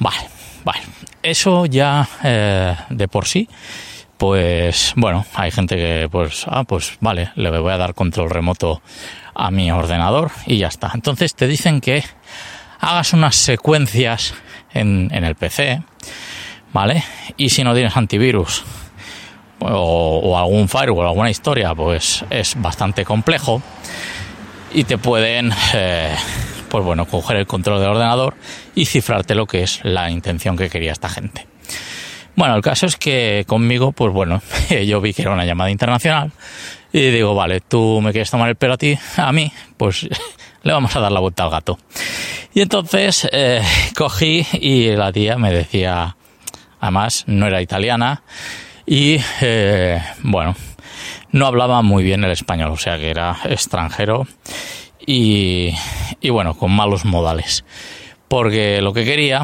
Vale, 0.00 0.28
vale. 0.64 0.80
Eso 1.22 1.66
ya 1.66 2.08
eh, 2.24 2.74
de 2.88 3.08
por 3.08 3.26
sí 3.26 3.48
pues 4.20 4.92
bueno, 4.96 5.24
hay 5.32 5.50
gente 5.50 5.76
que 5.76 6.06
pues, 6.12 6.44
ah, 6.46 6.64
pues 6.64 6.98
vale, 7.00 7.30
le 7.36 7.58
voy 7.58 7.72
a 7.72 7.78
dar 7.78 7.94
control 7.94 8.28
remoto 8.28 8.82
a 9.34 9.50
mi 9.50 9.70
ordenador 9.72 10.30
y 10.44 10.58
ya 10.58 10.68
está. 10.68 10.90
Entonces 10.92 11.34
te 11.34 11.46
dicen 11.46 11.80
que 11.80 12.04
hagas 12.80 13.14
unas 13.14 13.36
secuencias 13.36 14.34
en, 14.74 15.08
en 15.14 15.24
el 15.24 15.36
PC, 15.36 15.82
¿vale? 16.74 17.02
Y 17.38 17.48
si 17.48 17.64
no 17.64 17.72
tienes 17.72 17.96
antivirus 17.96 18.62
o, 19.60 20.36
algún 20.36 20.68
firewall, 20.68 21.06
alguna 21.06 21.30
historia, 21.30 21.74
pues 21.74 22.22
es 22.28 22.60
bastante 22.60 23.06
complejo 23.06 23.62
y 24.74 24.84
te 24.84 24.98
pueden, 24.98 25.50
eh, 25.72 26.14
pues 26.70 26.84
bueno, 26.84 27.04
coger 27.04 27.36
el 27.36 27.46
control 27.46 27.80
del 27.80 27.90
ordenador 27.90 28.34
y 28.74 28.86
cifrarte 28.86 29.34
lo 29.34 29.46
que 29.46 29.62
es 29.62 29.80
la 29.82 30.10
intención 30.10 30.56
que 30.56 30.70
quería 30.70 30.92
esta 30.92 31.08
gente. 31.08 31.46
Bueno, 32.36 32.54
el 32.54 32.62
caso 32.62 32.86
es 32.86 32.96
que 32.96 33.44
conmigo, 33.46 33.92
pues 33.92 34.12
bueno, 34.12 34.40
yo 34.86 35.00
vi 35.00 35.12
que 35.12 35.22
era 35.22 35.32
una 35.32 35.44
llamada 35.44 35.70
internacional 35.70 36.32
y 36.92 37.10
digo, 37.10 37.34
vale, 37.34 37.60
tú 37.60 38.00
me 38.00 38.12
quieres 38.12 38.30
tomar 38.30 38.48
el 38.48 38.56
pelo 38.56 38.74
a 38.74 38.78
ti, 38.78 38.98
a 39.16 39.32
mí, 39.32 39.52
pues 39.76 40.08
le 40.62 40.72
vamos 40.72 40.94
a 40.96 41.00
dar 41.00 41.12
la 41.12 41.20
vuelta 41.20 41.44
al 41.44 41.50
gato. 41.50 41.78
Y 42.54 42.62
entonces 42.62 43.28
eh, 43.32 43.62
cogí 43.96 44.46
y 44.52 44.92
la 44.92 45.12
tía 45.12 45.36
me 45.36 45.52
decía, 45.52 46.16
además 46.80 47.24
no 47.26 47.46
era 47.46 47.60
italiana 47.60 48.22
y 48.86 49.18
eh, 49.40 50.00
bueno, 50.22 50.54
no 51.32 51.46
hablaba 51.46 51.82
muy 51.82 52.02
bien 52.04 52.24
el 52.24 52.30
español, 52.30 52.70
o 52.70 52.76
sea 52.76 52.96
que 52.96 53.10
era 53.10 53.36
extranjero 53.44 54.26
y, 55.12 56.30
bueno, 56.30 56.54
con 56.54 56.70
malos 56.70 57.04
modales. 57.04 57.64
Porque 58.28 58.80
lo 58.80 58.92
que 58.92 59.04
quería 59.04 59.42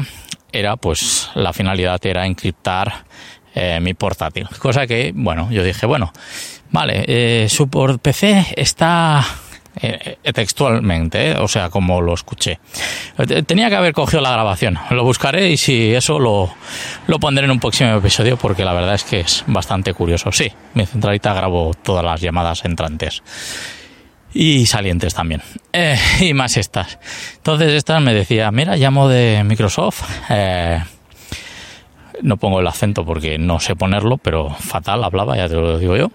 era, 0.51 0.77
pues, 0.77 1.29
la 1.35 1.51
finalidad 1.51 2.03
era 2.05 2.25
encriptar 2.25 3.05
eh, 3.53 3.79
mi 3.81 3.93
portátil. 3.93 4.47
Cosa 4.59 4.87
que, 4.87 5.11
bueno, 5.13 5.49
yo 5.51 5.63
dije, 5.63 5.85
bueno, 5.85 6.13
vale, 6.71 7.03
eh, 7.07 7.49
su 7.49 7.67
PC 7.69 8.53
está 8.55 9.25
eh, 9.81 10.15
textualmente, 10.33 11.33
o 11.33 11.49
sea, 11.49 11.69
como 11.69 11.99
lo 11.99 12.13
escuché. 12.13 12.59
Tenía 13.45 13.67
que 13.67 13.75
haber 13.75 13.91
cogido 13.91 14.21
la 14.21 14.31
grabación. 14.31 14.79
Lo 14.91 15.03
buscaré 15.03 15.49
y 15.49 15.57
si 15.57 15.93
eso 15.93 16.17
lo, 16.17 16.49
lo 17.07 17.19
pondré 17.19 17.43
en 17.43 17.51
un 17.51 17.59
próximo 17.59 17.93
episodio 17.93 18.37
porque 18.37 18.63
la 18.63 18.71
verdad 18.71 18.95
es 18.95 19.03
que 19.03 19.19
es 19.19 19.43
bastante 19.47 19.93
curioso. 19.93 20.31
Sí, 20.31 20.49
mi 20.75 20.85
centralita 20.85 21.33
grabo 21.33 21.73
todas 21.73 22.05
las 22.05 22.21
llamadas 22.21 22.63
entrantes 22.63 23.21
y 24.37 24.67
salientes 24.67 25.15
también. 25.15 25.41
Eh, 25.73 25.97
y 26.19 26.33
más 26.33 26.57
estas. 26.57 26.99
Entonces 27.37 27.71
estas 27.71 28.01
me 28.01 28.13
decía, 28.13 28.51
mira, 28.51 28.75
llamo 28.75 29.09
de 29.09 29.43
Microsoft. 29.43 30.03
Eh, 30.29 30.79
no 32.21 32.37
pongo 32.37 32.59
el 32.59 32.67
acento 32.67 33.03
porque 33.03 33.39
no 33.39 33.59
sé 33.59 33.75
ponerlo, 33.75 34.17
pero 34.17 34.51
fatal 34.51 35.03
hablaba, 35.03 35.35
ya 35.35 35.49
te 35.49 35.55
lo 35.55 35.79
digo 35.79 35.97
yo. 35.97 36.11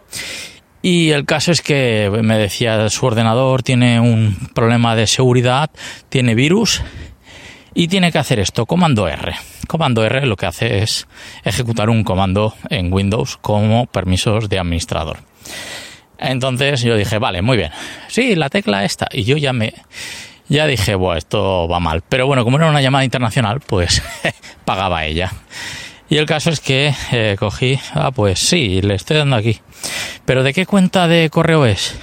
Y 0.83 1.11
el 1.11 1.25
caso 1.25 1.51
es 1.53 1.63
que 1.63 2.11
me 2.23 2.39
decía, 2.39 2.89
su 2.91 3.07
ordenador 3.07 3.63
tiene 3.63 3.99
un 3.99 4.37
problema 4.55 4.95
de 4.95 5.07
seguridad, 5.07 5.71
tiene 6.09 6.35
virus 6.35 6.83
y 7.75 7.89
tiene 7.89 8.13
que 8.13 8.19
hacer 8.19 8.39
esto, 8.39 8.67
comando 8.67 9.09
R. 9.09 9.33
Comando 9.67 10.05
R 10.05 10.27
lo 10.27 10.37
que 10.37 10.47
hace 10.47 10.83
es 10.83 11.09
ejecutar 11.45 11.89
un 11.89 12.05
comando 12.05 12.55
en 12.69 12.93
Windows 12.93 13.37
como 13.37 13.87
permisos 13.87 14.49
de 14.49 14.59
administrador. 14.59 15.19
Entonces 16.23 16.83
yo 16.83 16.97
dije, 16.97 17.19
vale, 17.19 17.43
muy 17.43 17.57
bien. 17.57 17.71
Sí, 18.09 18.35
la 18.35 18.49
tecla 18.49 18.85
esta. 18.85 19.09
Y 19.13 19.25
yo 19.25 19.37
ya 19.37 19.53
me, 19.53 19.75
ya 20.49 20.67
dije, 20.67 20.95
bueno, 20.95 21.19
esto 21.19 21.69
va 21.69 21.81
mal. 21.81 22.03
Pero 22.09 22.27
bueno, 22.27 22.45
como 22.45 22.59
era 22.59 22.69
una 22.69 22.81
llamada 22.81 23.05
internacional, 23.05 23.61
pues 23.61 24.03
pagaba 24.65 25.05
ella. 25.05 25.33
Y 26.09 26.19
el 26.19 26.27
caso 26.27 26.51
es 26.51 26.61
que 26.61 26.95
eh, 27.11 27.37
cogí, 27.39 27.79
ah, 27.95 28.11
pues 28.11 28.39
sí, 28.39 28.83
le 28.83 28.95
estoy 28.95 29.17
dando 29.17 29.37
aquí. 29.37 29.61
Pero 30.27 30.43
¿de 30.43 30.53
qué 30.53 30.67
cuenta 30.67 31.09
de 31.09 31.31
correo 31.31 31.65
es? 31.65 31.97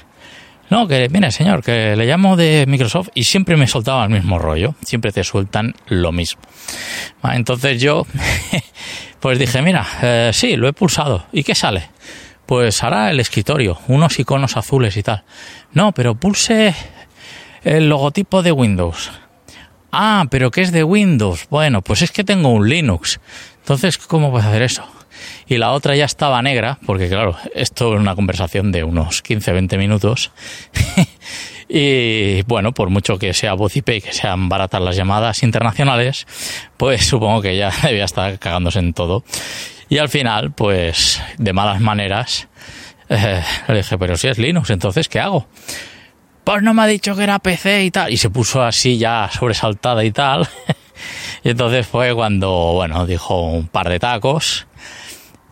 No, 0.70 0.88
que 0.88 1.10
mire, 1.10 1.32
señor, 1.32 1.64
que 1.64 1.96
le 1.96 2.06
llamo 2.06 2.36
de 2.36 2.66
Microsoft 2.68 3.10
y 3.16 3.24
siempre 3.24 3.58
me 3.58 3.68
soltaba 3.68 4.04
el 4.04 4.10
mismo 4.10 4.38
rollo. 4.38 4.76
Siempre 4.84 5.12
te 5.12 5.24
sueltan 5.24 5.76
lo 5.88 6.12
mismo. 6.12 6.42
Entonces 7.24 7.82
yo, 7.82 8.06
pues 9.20 9.40
dije, 9.40 9.62
mira, 9.62 9.86
eh, 10.02 10.32
sí, 10.34 10.56
lo 10.56 10.68
he 10.68 10.74
pulsado. 10.74 11.26
¿Y 11.32 11.44
qué 11.44 11.56
sale? 11.56 11.90
Pues 12.50 12.82
hará 12.82 13.12
el 13.12 13.20
escritorio, 13.20 13.78
unos 13.88 14.18
iconos 14.18 14.58
azules 14.58 14.98
y 14.98 15.04
tal. 15.04 15.24
No, 15.72 15.92
pero 15.92 16.16
pulse 16.16 16.74
el 17.64 17.90
logotipo 17.90 18.42
de 18.42 18.52
Windows. 18.52 19.12
Ah, 19.92 20.26
pero 20.32 20.50
¿qué 20.50 20.64
es 20.64 20.72
de 20.72 20.84
Windows? 20.84 21.46
Bueno, 21.52 21.84
pues 21.84 22.02
es 22.02 22.12
que 22.12 22.24
tengo 22.24 22.50
un 22.50 22.68
Linux. 22.68 23.20
Entonces, 23.60 24.00
¿cómo 24.00 24.32
puedo 24.32 24.48
hacer 24.48 24.64
eso? 24.64 24.84
Y 25.48 25.58
la 25.58 25.74
otra 25.74 25.96
ya 25.96 26.06
estaba 26.06 26.42
negra, 26.42 26.80
porque 26.88 27.08
claro, 27.08 27.36
esto 27.54 27.94
es 27.94 28.00
una 28.00 28.16
conversación 28.16 28.72
de 28.72 28.84
unos 28.84 29.24
15-20 29.24 29.78
minutos. 29.78 30.32
y 31.70 32.42
bueno, 32.48 32.74
por 32.74 32.90
mucho 32.90 33.20
que 33.20 33.36
sea 33.36 33.54
voz 33.54 33.78
IP 33.78 33.90
y 33.90 34.02
que 34.02 34.12
sean 34.12 34.50
baratas 34.50 34.82
las 34.82 34.96
llamadas 34.96 35.44
internacionales, 35.44 36.26
pues 36.78 37.06
supongo 37.06 37.44
que 37.44 37.56
ya 37.56 37.72
debía 37.84 38.06
estar 38.06 38.40
cagándose 38.40 38.80
en 38.80 38.94
todo. 38.94 39.24
Y 39.90 39.98
al 39.98 40.10
final, 40.10 40.52
pues, 40.52 41.22
de 41.38 41.52
malas 41.52 41.82
maneras, 41.82 42.48
eh, 43.10 43.42
le 43.68 43.78
dije, 43.78 43.98
pero 43.98 44.16
si 44.16 44.28
es 44.28 44.38
Linux, 44.38 44.70
entonces, 44.70 45.10
¿qué 45.10 45.20
hago? 45.20 45.48
Pues 46.44 46.62
no 46.62 46.74
me 46.74 46.84
ha 46.84 46.88
dicho 46.88 47.16
que 47.16 47.24
era 47.24 47.40
PC 47.40 47.84
y 47.86 47.92
tal. 47.92 48.12
Y 48.12 48.18
se 48.18 48.30
puso 48.30 48.64
así 48.64 48.98
ya 48.98 49.30
sobresaltada 49.32 50.04
y 50.04 50.12
tal. 50.12 50.48
y 51.44 51.50
entonces 51.50 51.88
fue 51.88 52.14
cuando, 52.14 52.74
bueno, 52.74 53.06
dijo 53.06 53.42
un 53.42 53.68
par 53.68 53.90
de 53.90 54.00
tacos 54.00 54.68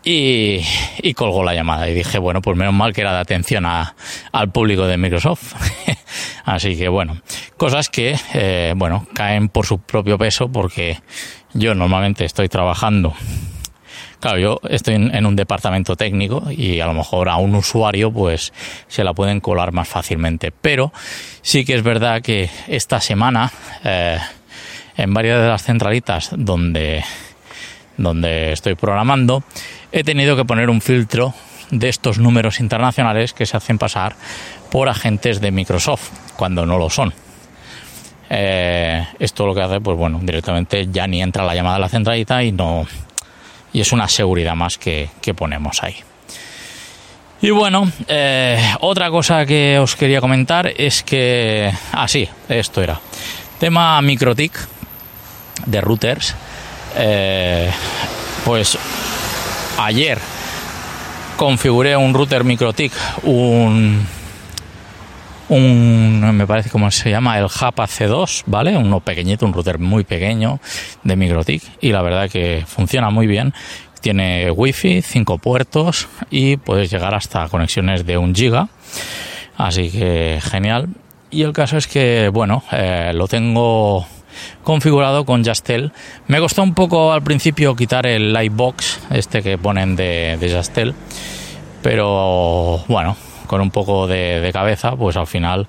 y, 0.03 0.61
y, 1.01 1.13
colgó 1.13 1.43
la 1.43 1.53
llamada. 1.53 1.89
Y 1.89 1.93
dije, 1.93 2.19
bueno, 2.19 2.41
pues 2.41 2.55
menos 2.55 2.73
mal 2.73 2.93
que 2.93 3.01
era 3.01 3.13
de 3.13 3.19
atención 3.19 3.65
a, 3.65 3.95
al 4.31 4.51
público 4.51 4.85
de 4.85 4.97
Microsoft. 4.97 5.55
Así 6.45 6.77
que 6.77 6.87
bueno, 6.87 7.21
cosas 7.57 7.89
que, 7.89 8.17
eh, 8.33 8.73
bueno, 8.75 9.07
caen 9.13 9.49
por 9.49 9.65
su 9.65 9.79
propio 9.79 10.17
peso 10.17 10.49
porque 10.49 11.01
yo 11.53 11.75
normalmente 11.75 12.23
estoy 12.23 12.49
trabajando 12.49 13.13
Claro, 14.19 14.39
yo 14.39 14.59
estoy 14.67 14.95
en, 14.95 15.25
un 15.25 15.35
departamento 15.35 15.95
técnico 15.95 16.43
y 16.49 16.79
a 16.79 16.87
lo 16.87 16.93
mejor 16.93 17.29
a 17.29 17.37
un 17.37 17.53
usuario 17.53 18.11
pues 18.11 18.51
se 18.87 19.03
la 19.03 19.13
pueden 19.13 19.39
colar 19.39 19.71
más 19.71 19.87
fácilmente. 19.87 20.51
Pero 20.51 20.91
sí 21.41 21.63
que 21.65 21.75
es 21.75 21.83
verdad 21.83 22.21
que 22.21 22.49
esta 22.67 22.99
semana 22.99 23.51
eh, 23.83 24.17
en 24.97 25.13
varias 25.13 25.39
de 25.39 25.47
las 25.47 25.63
centralitas 25.63 26.31
donde, 26.35 27.03
donde 27.97 28.53
estoy 28.53 28.73
programando 28.73 29.43
he 29.91 30.03
tenido 30.03 30.35
que 30.35 30.45
poner 30.45 30.71
un 30.71 30.81
filtro 30.81 31.35
de 31.69 31.89
estos 31.89 32.17
números 32.17 32.59
internacionales 32.59 33.33
que 33.33 33.45
se 33.45 33.57
hacen 33.57 33.77
pasar 33.77 34.15
por 34.71 34.89
agentes 34.89 35.41
de 35.41 35.51
Microsoft 35.51 36.09
cuando 36.35 36.65
no 36.65 36.77
lo 36.77 36.89
son. 36.89 37.13
Eh, 38.29 39.05
esto 39.19 39.45
lo 39.45 39.53
que 39.53 39.61
hace, 39.61 39.79
pues 39.79 39.97
bueno, 39.97 40.19
directamente 40.21 40.87
ya 40.91 41.07
ni 41.07 41.21
entra 41.21 41.45
la 41.45 41.55
llamada 41.55 41.75
a 41.77 41.79
la 41.79 41.89
centralita 41.89 42.43
y 42.43 42.51
no, 42.51 42.85
y 43.73 43.81
es 43.81 43.91
una 43.91 44.07
seguridad 44.07 44.55
más 44.55 44.77
que, 44.77 45.09
ponemos 45.35 45.83
ahí. 45.83 45.95
Y 47.41 47.51
bueno, 47.51 47.91
eh, 48.07 48.59
otra 48.81 49.09
cosa 49.11 49.45
que 49.45 49.77
os 49.79 49.95
quería 49.95 50.21
comentar 50.21 50.71
es 50.75 51.03
que, 51.03 51.71
ah, 51.91 52.07
esto 52.49 52.81
era, 52.81 52.99
tema 53.59 54.01
MikroTik. 54.01 54.53
de 55.65 55.81
routers, 55.81 56.35
eh, 56.95 57.71
pues 58.45 58.77
ayer 59.77 60.19
configuré 61.35 61.95
un 61.95 62.13
router 62.13 62.43
MikroTik, 62.43 62.93
un, 63.23 64.07
un, 65.49 66.35
me 66.35 66.45
parece 66.45 66.69
como 66.69 66.91
se 66.91 67.09
llama, 67.09 67.37
el 67.39 67.47
Japa 67.47 67.85
C2, 67.87 68.43
¿vale? 68.45 68.75
Uno 68.77 68.99
pequeñito, 68.99 69.45
un 69.45 69.53
router 69.53 69.79
muy 69.79 70.03
pequeño 70.03 70.59
de 71.03 71.15
MikroTik 71.15 71.63
y 71.81 71.91
la 71.91 72.01
verdad 72.01 72.29
que 72.29 72.63
funciona 72.67 73.09
muy 73.09 73.27
bien. 73.27 73.53
Tiene 74.01 74.51
wifi, 74.51 75.01
5 75.01 75.37
puertos 75.39 76.07
y 76.29 76.57
puedes 76.57 76.91
llegar 76.91 77.15
hasta 77.15 77.47
conexiones 77.49 78.05
de 78.05 78.17
un 78.17 78.35
giga. 78.35 78.69
Así 79.57 79.89
que 79.89 80.39
genial. 80.41 80.89
Y 81.31 81.43
el 81.43 81.51
caso 81.51 81.77
es 81.77 81.87
que, 81.87 82.29
bueno, 82.31 82.63
eh, 82.71 83.11
lo 83.13 83.27
tengo 83.27 84.05
configurado 84.63 85.25
con 85.25 85.43
Jastel. 85.43 85.91
Me 86.27 86.39
costó 86.39 86.63
un 86.63 86.73
poco 86.73 87.11
al 87.11 87.23
principio 87.23 87.75
quitar 87.75 88.05
el 88.05 88.33
Lightbox, 88.33 88.99
este 89.09 89.41
que 89.41 89.57
ponen 89.57 89.95
de, 89.95 90.37
de 90.39 90.49
Jastel, 90.49 90.93
pero 91.81 92.83
bueno, 92.87 93.17
con 93.47 93.61
un 93.61 93.71
poco 93.71 94.07
de, 94.07 94.49
cabeza, 94.53 94.95
pues 94.95 95.17
al 95.17 95.27
final 95.27 95.67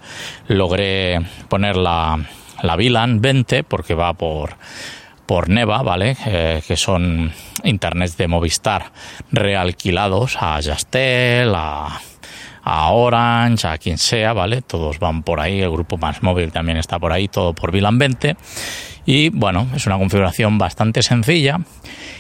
logré 0.49 1.21
poner 1.49 1.77
la, 1.77 2.19
la 2.63 2.77
VLAN 2.77 3.21
20 3.21 3.65
porque 3.65 3.95
va 3.95 4.13
por 4.15 4.57
por 5.27 5.51
Neva, 5.51 5.83
¿vale? 5.83 6.17
Eh, 6.25 6.63
que 6.67 6.75
son 6.79 7.31
internets 7.63 8.17
de 8.17 8.29
Movistar 8.29 8.93
realquilados 9.31 10.39
a 10.41 10.59
Jastel, 10.63 11.55
a, 11.55 12.01
a 12.65 12.91
Orange, 12.93 13.69
a 13.69 13.77
quien 13.77 13.99
sea, 13.99 14.33
¿vale? 14.33 14.63
Todos 14.63 14.99
van 14.99 15.23
por 15.23 15.41
ahí, 15.41 15.61
el 15.61 15.71
grupo 15.71 15.99
Más 15.99 16.23
Móvil 16.23 16.51
también 16.51 16.79
está 16.79 16.99
por 16.99 17.13
ahí, 17.13 17.29
todo 17.29 17.53
por 17.53 17.73
VLAN 17.73 17.99
20. 17.99 18.37
Y 19.05 19.31
bueno, 19.31 19.67
es 19.75 19.87
una 19.87 19.97
configuración 19.97 20.59
bastante 20.59 21.03
sencilla. 21.03 21.61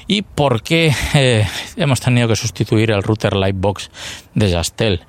¿Y 0.06 0.22
por 0.22 0.62
qué 0.62 0.94
eh, 1.14 1.46
hemos 1.76 2.00
tenido 2.00 2.28
que 2.28 2.36
sustituir 2.36 2.90
el 2.90 3.02
router 3.02 3.36
Lightbox 3.36 3.90
de 4.34 4.50
Jastel? 4.50 5.02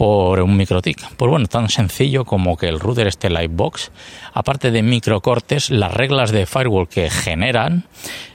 Por 0.00 0.40
un 0.40 0.56
MikroTik. 0.56 1.14
Pues 1.18 1.30
bueno, 1.30 1.46
tan 1.46 1.68
sencillo 1.68 2.24
como 2.24 2.56
que 2.56 2.68
el 2.68 2.80
router 2.80 3.06
este 3.06 3.28
Lightbox, 3.28 3.92
aparte 4.32 4.70
de 4.70 4.82
microcortes, 4.82 5.68
las 5.68 5.92
reglas 5.92 6.30
de 6.30 6.46
firewall 6.46 6.88
que 6.88 7.10
generan 7.10 7.84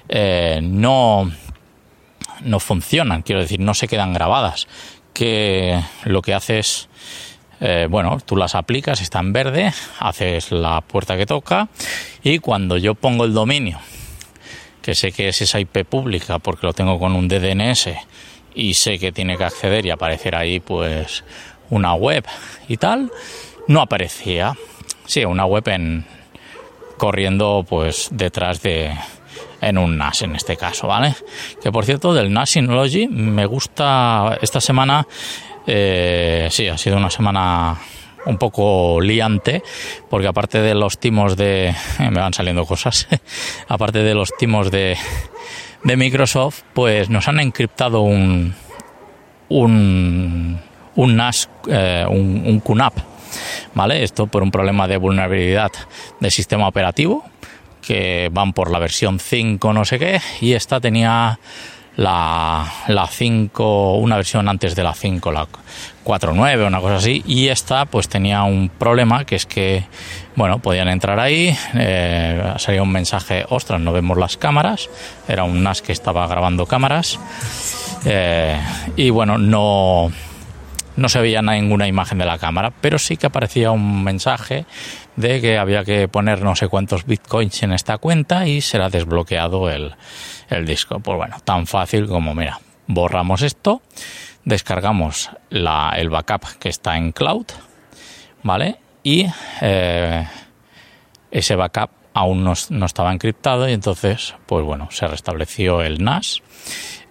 eh, 0.07 0.59
no, 0.61 1.31
no 2.41 2.59
funcionan, 2.59 3.23
quiero 3.23 3.41
decir, 3.41 3.59
no 3.61 3.73
se 3.73 3.87
quedan 3.87 4.13
grabadas, 4.13 4.67
que 5.11 5.81
lo 6.03 6.21
que 6.21 6.35
haces, 6.35 6.87
eh, 7.61 7.87
bueno, 7.89 8.19
tú 8.23 8.35
las 8.35 8.53
aplicas, 8.53 9.01
está 9.01 9.19
en 9.19 9.33
verde, 9.33 9.73
haces 9.97 10.51
la 10.51 10.81
puerta 10.81 11.17
que 11.17 11.25
toca 11.25 11.69
y 12.21 12.37
cuando 12.37 12.77
yo 12.77 12.93
pongo 12.93 13.25
el 13.25 13.33
dominio, 13.33 13.79
que 14.83 14.93
sé 14.93 15.11
que 15.11 15.29
es 15.29 15.41
esa 15.41 15.59
IP 15.59 15.83
pública 15.83 16.37
porque 16.37 16.67
lo 16.67 16.73
tengo 16.73 16.99
con 16.99 17.15
un 17.15 17.27
DDNS 17.27 17.89
y 18.53 18.75
sé 18.75 18.97
que 18.97 19.11
tiene 19.11 19.35
que 19.35 19.43
acceder 19.43 19.85
y 19.85 19.89
aparecer 19.89 20.35
ahí 20.35 20.59
pues 20.59 21.23
una 21.69 21.93
web 21.93 22.25
y 22.67 22.77
tal, 22.77 23.11
no 23.67 23.81
aparecía. 23.81 24.53
Sí, 25.05 25.23
una 25.25 25.45
web 25.45 25.67
en 25.67 26.05
corriendo 26.97 27.65
pues 27.67 28.09
detrás 28.11 28.61
de 28.61 28.91
en 29.61 29.77
un 29.77 29.97
NAS 29.97 30.21
en 30.21 30.35
este 30.35 30.57
caso, 30.57 30.87
¿vale? 30.87 31.15
Que 31.61 31.71
por 31.71 31.85
cierto, 31.85 32.13
del 32.13 32.31
NAS 32.31 32.51
Synology 32.51 33.07
me 33.07 33.45
gusta 33.45 34.37
esta 34.41 34.61
semana, 34.61 35.07
eh, 35.67 36.47
sí, 36.51 36.67
ha 36.67 36.77
sido 36.77 36.97
una 36.97 37.09
semana 37.09 37.79
un 38.25 38.37
poco 38.37 38.99
liante, 39.01 39.63
porque 40.09 40.27
aparte 40.27 40.59
de 40.59 40.75
los 40.75 40.99
timos 40.99 41.35
de. 41.35 41.73
me 41.99 42.19
van 42.19 42.33
saliendo 42.33 42.65
cosas. 42.65 43.07
aparte 43.67 43.99
de 43.99 44.13
los 44.13 44.31
timos 44.37 44.71
de, 44.71 44.97
de 45.83 45.97
Microsoft, 45.97 46.61
pues 46.73 47.09
nos 47.09 47.27
han 47.27 47.39
encriptado 47.39 48.01
un. 48.01 48.53
un. 49.49 50.59
Un 50.95 51.15
NAS, 51.15 51.49
eh, 51.67 52.05
un, 52.07 52.43
un 52.45 52.59
QNAP. 52.59 52.93
¿Vale? 53.73 54.03
Esto 54.03 54.27
por 54.27 54.43
un 54.43 54.51
problema 54.51 54.87
de 54.87 54.97
vulnerabilidad 54.97 55.71
del 56.19 56.31
sistema 56.31 56.67
operativo 56.67 57.25
que 57.85 58.29
van 58.31 58.53
por 58.53 58.71
la 58.71 58.79
versión 58.79 59.19
5 59.19 59.73
no 59.73 59.85
sé 59.85 59.99
qué 59.99 60.21
y 60.41 60.53
esta 60.53 60.79
tenía 60.79 61.37
la, 61.97 62.65
la 62.87 63.07
5, 63.07 63.97
una 63.97 64.17
versión 64.17 64.49
antes 64.49 64.75
de 64.75 64.83
la 64.83 64.93
5, 64.93 65.31
la 65.31 65.47
4.9 66.03 66.63
o 66.63 66.67
una 66.67 66.81
cosa 66.81 66.95
así 66.95 67.23
y 67.25 67.47
esta 67.47 67.85
pues 67.85 68.09
tenía 68.09 68.43
un 68.43 68.69
problema 68.69 69.23
que 69.23 69.35
es 69.35 69.45
que 69.45 69.85
bueno, 70.35 70.59
podían 70.59 70.89
entrar 70.89 71.19
ahí, 71.19 71.55
eh, 71.73 72.53
salía 72.57 72.83
un 72.83 72.91
mensaje, 72.91 73.45
ostras, 73.49 73.79
no 73.79 73.93
vemos 73.93 74.17
las 74.17 74.35
cámaras, 74.35 74.89
era 75.27 75.45
un 75.45 75.63
NAS 75.63 75.81
que 75.81 75.93
estaba 75.93 76.27
grabando 76.27 76.65
cámaras 76.65 77.17
eh, 78.05 78.59
y 78.97 79.09
bueno, 79.09 79.37
no 79.37 80.11
no 80.97 81.09
se 81.09 81.19
veía 81.19 81.41
ninguna 81.41 81.87
imagen 81.87 82.17
de 82.17 82.25
la 82.25 82.37
cámara, 82.37 82.71
pero 82.81 82.99
sí 82.99 83.17
que 83.17 83.27
aparecía 83.27 83.71
un 83.71 84.03
mensaje 84.03 84.65
de 85.15 85.41
que 85.41 85.57
había 85.57 85.83
que 85.83 86.07
poner 86.07 86.41
no 86.41 86.55
sé 86.55 86.67
cuántos 86.67 87.05
bitcoins 87.05 87.63
en 87.63 87.73
esta 87.73 87.97
cuenta 87.97 88.47
y 88.47 88.61
será 88.61 88.89
desbloqueado 88.89 89.69
el, 89.69 89.95
disco. 90.65 90.99
Pues 90.99 91.17
bueno, 91.17 91.37
tan 91.43 91.67
fácil 91.67 92.07
como, 92.07 92.33
mira, 92.35 92.59
borramos 92.87 93.41
esto, 93.41 93.81
descargamos 94.43 95.29
la, 95.49 95.93
el 95.97 96.09
backup 96.09 96.57
que 96.59 96.69
está 96.69 96.97
en 96.97 97.11
cloud, 97.11 97.45
¿vale? 98.43 98.79
Y 99.03 99.25
eh, 99.61 100.27
ese 101.31 101.55
backup 101.55 101.89
aún 102.13 102.43
no, 102.43 102.53
no, 102.69 102.85
estaba 102.85 103.11
encriptado 103.11 103.67
y 103.67 103.73
entonces, 103.73 104.35
pues 104.45 104.63
bueno, 104.63 104.87
se 104.91 105.07
restableció 105.07 105.81
el 105.81 106.03
NAS 106.03 106.41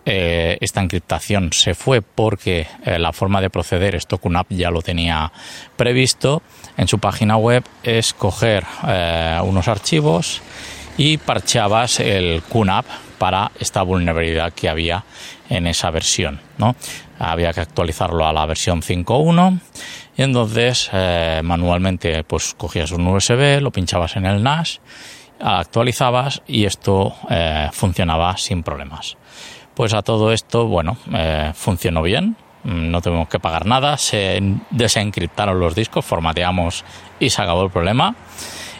eh, 0.06 0.58
esta 0.60 0.82
encriptación 0.82 1.52
se 1.52 1.74
fue 1.74 2.02
porque 2.02 2.66
eh, 2.84 2.98
la 2.98 3.12
forma 3.14 3.40
de 3.40 3.48
proceder, 3.48 3.94
esto 3.94 4.18
QNAP 4.18 4.48
ya 4.50 4.70
lo 4.70 4.82
tenía 4.82 5.32
previsto 5.76 6.42
en 6.76 6.88
su 6.88 6.98
página 6.98 7.38
web, 7.38 7.64
es 7.82 8.12
coger 8.12 8.64
eh, 8.86 9.38
unos 9.42 9.66
archivos 9.66 10.42
y 10.98 11.16
parcheabas 11.16 12.00
el 12.00 12.42
QNAP 12.42 12.84
para 13.16 13.50
esta 13.58 13.82
vulnerabilidad 13.82 14.52
que 14.52 14.68
había 14.68 15.04
en 15.48 15.66
esa 15.66 15.90
versión. 15.90 16.38
¿no? 16.58 16.76
Había 17.18 17.54
que 17.54 17.62
actualizarlo 17.62 18.26
a 18.26 18.32
la 18.34 18.44
versión 18.44 18.82
5.1 18.82 19.60
y 20.16 20.22
entonces 20.22 20.90
manualmente 21.42 22.22
pues 22.24 22.54
cogías 22.54 22.92
un 22.92 23.06
USB, 23.06 23.60
lo 23.60 23.72
pinchabas 23.72 24.16
en 24.16 24.26
el 24.26 24.42
NAS, 24.42 24.80
actualizabas 25.40 26.42
y 26.46 26.66
esto 26.66 27.14
funcionaba 27.72 28.36
sin 28.36 28.62
problemas. 28.62 29.16
Pues 29.74 29.92
a 29.94 30.02
todo 30.02 30.32
esto, 30.32 30.66
bueno, 30.66 30.96
eh, 31.12 31.52
funcionó 31.54 32.02
bien, 32.02 32.36
mm, 32.62 32.90
no 32.90 33.02
tuvimos 33.02 33.28
que 33.28 33.40
pagar 33.40 33.66
nada, 33.66 33.96
se 33.98 34.40
desencriptaron 34.70 35.58
los 35.58 35.74
discos, 35.74 36.04
formateamos 36.04 36.84
y 37.18 37.30
se 37.30 37.42
acabó 37.42 37.64
el 37.64 37.70
problema. 37.70 38.14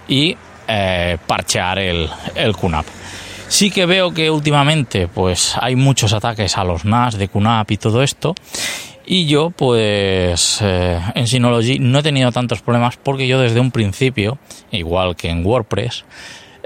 Y 0.07 0.37
eh, 0.69 1.19
parchear 1.27 1.79
el, 1.79 2.09
el 2.35 2.57
QNAP. 2.57 2.87
Sí 3.49 3.71
que 3.71 3.87
veo 3.87 4.13
que 4.13 4.31
últimamente 4.31 5.09
pues 5.09 5.55
hay 5.61 5.77
muchos 5.77 6.13
ataques 6.13 6.57
a 6.57 6.65
los 6.65 6.85
NAS 6.85 7.19
de 7.19 7.29
QNAP 7.29 7.73
y 7.73 7.77
todo 7.77 8.03
esto. 8.03 8.35
Y 9.07 9.27
yo 9.27 9.51
pues 9.51 10.59
eh, 10.63 10.99
en 11.15 11.27
Synology 11.29 11.79
no 11.79 11.99
he 11.99 12.03
tenido 12.03 12.33
tantos 12.33 12.63
problemas 12.63 12.97
porque 12.97 13.29
yo 13.29 13.39
desde 13.39 13.61
un 13.61 13.71
principio, 13.71 14.39
igual 14.71 15.15
que 15.15 15.29
en 15.29 15.45
WordPress, 15.45 16.05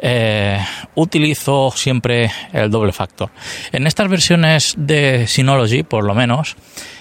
eh, 0.00 0.58
utilizo 0.94 1.72
siempre 1.74 2.30
el 2.52 2.70
doble 2.70 2.92
factor. 2.92 3.30
En 3.72 3.86
estas 3.86 4.08
versiones 4.08 4.74
de 4.76 5.26
Synology, 5.26 5.82
por 5.82 6.04
lo 6.04 6.14
menos, 6.14 6.56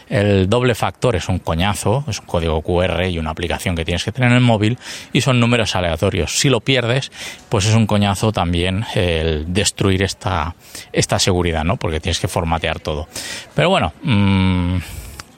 el 0.10 0.50
doble 0.50 0.74
factor 0.74 1.16
es 1.16 1.28
un 1.28 1.40
coñazo, 1.40 2.06
es 2.08 2.20
un 2.20 2.26
código 2.26 2.62
QR 2.62 3.08
y 3.10 3.20
una 3.20 3.32
aplicación 3.32 3.76
que 3.76 3.84
tienes 3.84 4.04
que 4.04 4.12
tener 4.12 4.32
en 4.32 4.38
el 4.38 4.42
móvil 4.42 4.78
y 5.12 5.22
son 5.22 5.40
números 5.40 5.76
aleatorios. 5.76 6.40
Si 6.40 6.50
lo 6.50 6.62
pierdes, 6.62 7.12
pues 7.50 7.66
es 7.66 7.76
un 7.76 7.88
coñazo 7.88 8.32
también 8.32 8.86
el 8.96 9.52
destruir 9.54 10.04
esta, 10.04 10.56
esta 10.94 11.20
seguridad, 11.20 11.66
¿no? 11.66 11.78
Porque 11.78 12.00
tienes 12.00 12.20
que 12.20 12.28
formatear 12.28 12.80
todo. 12.80 13.08
Pero 13.54 13.70
bueno, 13.70 13.94
mmm, 14.02 14.78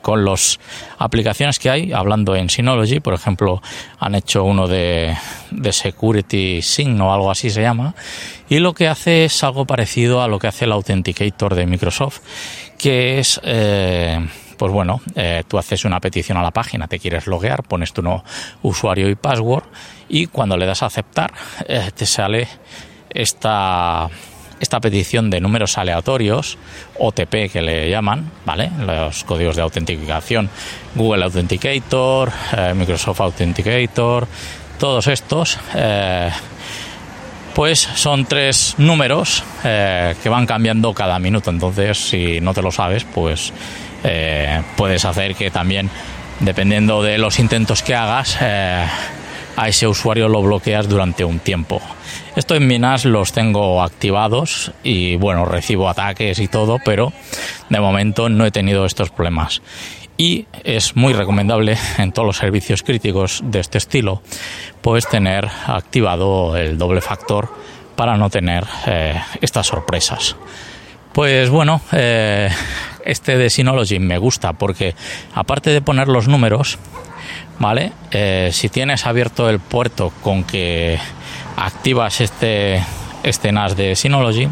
con 0.10 0.26
las 0.26 0.60
aplicaciones 0.98 1.60
que 1.60 1.69
hay, 1.69 1.93
hablando 1.93 2.36
en 2.36 2.50
Synology, 2.50 3.00
por 3.00 3.13
ejemplo, 3.13 3.62
han 4.00 4.15
hecho 4.15 4.43
uno 4.43 4.67
de, 4.67 5.15
Security 5.69 6.63
Sync 6.63 7.00
o 7.00 7.13
algo 7.13 7.30
así 7.30 7.52
se 7.52 7.62
llama, 7.62 7.93
y 8.50 8.58
lo 8.58 8.74
que 8.74 8.88
hace 8.88 9.26
es 9.26 9.43
algo 9.43 9.65
parecido 9.65 10.24
a 10.24 10.28
lo 10.28 10.39
que 10.39 10.48
hace 10.48 10.65
el 10.65 10.72
Authenticator 10.72 11.54
de 11.54 11.67
Microsoft, 11.67 12.22
que 12.76 13.19
es, 13.19 13.39
eh, 13.43 14.28
pues 14.58 14.72
bueno, 14.72 15.00
eh, 15.13 15.43
tú 15.48 15.60
haces 15.60 15.86
una 15.86 16.00
petición 16.00 16.39
a 16.39 16.41
la 16.41 16.50
página, 16.50 16.88
te 16.88 16.98
quieres 16.98 17.28
loguear, 17.28 17.62
pones 17.62 17.93
tu 17.93 18.02
no, 18.02 18.24
usuario 18.63 19.12
y 19.12 19.15
password, 19.15 19.65
y 20.08 20.26
cuando 20.26 20.58
le 20.58 20.65
das 20.65 20.82
a 20.82 20.88
aceptar, 20.88 21.32
eh, 21.67 21.91
te 21.93 22.08
sale 22.08 22.48
esta 23.12 24.10
esta 24.60 24.80
petición 24.80 25.30
de 25.30 25.39
números 25.39 25.78
aleatorios, 25.78 26.58
OTP 26.98 27.52
que 27.52 27.62
le 27.62 27.89
llaman, 27.89 28.32
¿vale? 28.45 28.69
Los 28.80 29.24
códigos 29.24 29.56
de 29.56 29.62
autenticación, 29.62 30.50
Google 30.95 31.24
Authenticator, 31.24 32.32
eh, 32.56 32.74
Microsoft 32.76 33.22
Authenticator, 33.22 34.28
todos 34.78 35.08
estos, 35.08 35.58
eh, 35.76 36.30
pues 37.54 37.80
son 37.80 38.26
tres 38.26 38.76
números 38.78 39.43
eh, 39.63 40.15
que 40.22 40.30
van 40.30 40.45
cambiando 40.45 40.93
cada 40.93 41.19
minuto. 41.19 41.50
Entonces, 41.50 41.98
si 41.98 42.39
no 42.41 42.54
te 42.54 42.62
lo 42.62 42.72
sabes, 42.72 43.06
pues 43.06 43.54
puedes 44.78 45.04
hacer 45.04 45.36
que 45.36 45.52
también, 45.52 45.89
dependiendo 46.39 47.04
de 47.04 47.17
los 47.17 47.38
intentos 47.38 47.84
que 47.84 47.95
hagas, 47.95 48.38
a 48.41 49.67
ese 49.67 49.88
usuario 49.88 50.30
lo 50.30 50.41
bloqueas 50.41 50.88
durante 50.88 51.26
un 51.26 51.39
tiempo. 51.39 51.82
Esto 52.36 52.56
en 52.56 52.68
mi 52.68 52.80
NAS 52.80 53.06
los 53.06 53.34
tengo 53.34 53.82
activados 53.82 54.72
y 54.84 55.15
bueno, 55.15 55.46
recibo 55.46 55.89
ataques 55.89 56.39
y 56.39 56.48
todo, 56.48 56.78
pero 56.84 57.12
de 57.70 57.80
momento 57.80 58.30
no 58.30 58.46
he 58.46 58.52
tenido 58.52 58.86
estos 58.86 59.10
problemas. 59.10 59.62
Y 60.18 60.48
es 60.63 60.96
muy 60.96 61.13
recomendable 61.13 61.78
en 61.98 62.12
todos 62.12 62.26
los 62.26 62.38
servicios 62.38 62.84
críticos 62.84 63.42
de 63.44 63.60
este 63.60 63.78
estilo, 63.78 64.22
pues 64.82 65.08
tener 65.08 65.50
activado 65.65 66.58
el 66.58 66.78
doble 66.78 67.02
factor 67.02 67.50
para 67.96 68.15
no 68.18 68.30
tener 68.30 68.65
eh, 68.86 69.20
estas 69.42 69.68
sorpresas. 69.68 70.36
Pues 71.13 71.50
bueno, 71.50 71.82
eh, 71.92 72.50
este 73.04 73.38
de 73.38 73.50
Synology 73.50 74.00
me 74.00 74.18
gusta 74.18 74.54
porque 74.54 74.96
aparte 75.34 75.72
de 75.72 75.82
poner 75.82 76.08
los 76.08 76.28
números, 76.28 76.78
¿vale? 77.58 77.92
Eh, 78.12 78.50
si 78.54 78.70
tienes 78.70 79.06
abierto 79.06 79.50
el 79.50 79.60
puerto 79.60 80.13
con 80.22 80.44
que 80.44 81.00
activas 81.65 82.22
este, 82.22 82.84
este 83.24 83.52
NAS 83.52 83.76
de 83.76 83.95
Synology, 83.95 84.48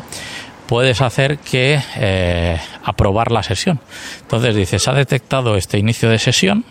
puedes 0.67 1.02
hacer 1.02 1.39
que 1.39 1.80
eh, 1.96 2.60
aprobar 2.84 3.32
la 3.32 3.43
sesión. 3.43 3.80
Entonces 4.22 4.56
dices, 4.56 4.88
ha 4.88 4.93
detectado 4.93 5.56
este 5.56 5.78
inicio 5.78 6.10
de 6.10 6.20
sesión, 6.20 6.65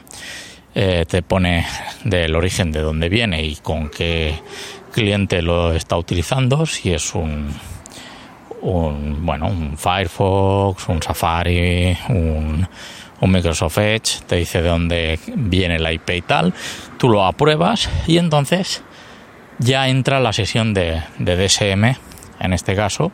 eh, 0.75 1.05
te 1.09 1.23
pone 1.23 1.67
del 2.05 2.35
origen 2.37 2.73
de 2.73 2.81
dónde 2.81 3.09
viene 3.09 3.43
y 3.43 3.57
con 3.57 3.89
qué 3.89 4.35
cliente 4.93 5.43
lo 5.43 5.73
está 5.73 5.97
utilizando, 5.97 6.67
si 6.67 6.93
es 6.93 7.15
un, 7.15 7.55
bueno, 8.61 9.47
un 9.49 9.77
Firefox, 9.77 10.89
un 10.89 11.03
Safari, 11.03 11.97
un 12.09 12.67
un 13.21 13.31
Microsoft 13.31 13.79
Edge, 13.79 14.21
te 14.27 14.37
dice 14.37 14.63
de 14.63 14.69
dónde 14.69 15.19
viene 15.27 15.79
la 15.79 15.93
IP 15.93 16.11
y 16.11 16.23
tal, 16.23 16.53
tú 16.99 17.09
lo 17.09 17.25
apruebas 17.25 17.89
y 18.07 18.19
entonces 18.19 18.83
ya 19.59 19.89
entra 19.89 20.21
la 20.21 20.33
sesión 20.33 20.75
de, 20.75 21.03
DSM, 21.19 21.97
en 22.41 22.53
este 22.53 22.75
caso, 22.75 23.13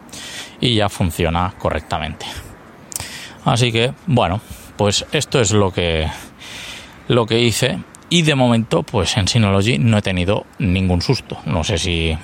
y 0.61 0.75
ya 0.75 0.89
funciona 0.89 1.55
correctamente. 1.59 2.27
Así 3.45 3.73
que, 3.73 3.93
bueno, 4.07 4.41
pues 4.77 5.05
esto 5.13 5.41
es 5.41 5.53
lo 5.53 5.73
que, 5.73 6.09
lo 7.09 7.27
que 7.27 7.41
hice 7.41 7.79
y 8.09 8.23
de 8.23 8.35
momento, 8.35 8.83
pues 8.83 9.17
en 9.17 9.27
Synology 9.27 9.79
no 9.79 9.99
he 9.99 10.03
tenido 10.03 10.45
ningún 10.59 11.01
susto. 11.01 11.39
No 11.47 11.65
sé 11.65 11.79
si, 11.79 12.17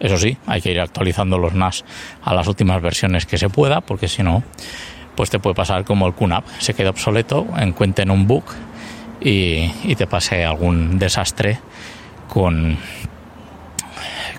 eso 0.00 0.16
sí, 0.16 0.36
hay 0.46 0.60
que 0.60 0.72
ir 0.72 0.80
actualizando 0.80 1.38
los 1.38 1.54
NAS 1.54 1.84
a 2.22 2.34
las 2.34 2.48
últimas 2.48 2.82
versiones 2.82 3.26
que 3.26 3.38
se 3.38 3.48
pueda, 3.48 3.80
porque 3.80 4.08
si 4.08 4.22
no, 4.22 4.42
pues 5.14 5.30
te 5.30 5.38
puede 5.38 5.54
pasar 5.54 5.84
como 5.84 6.06
el 6.06 6.14
QNAP, 6.14 6.44
se 6.58 6.74
queda 6.74 6.90
obsoleto, 6.90 7.46
encuentren 7.58 8.10
un 8.10 8.26
bug 8.26 8.44
y, 9.20 9.68
te 9.94 10.06
pase 10.06 10.44
algún 10.44 10.98
desastre 10.98 11.58
con, 12.28 12.78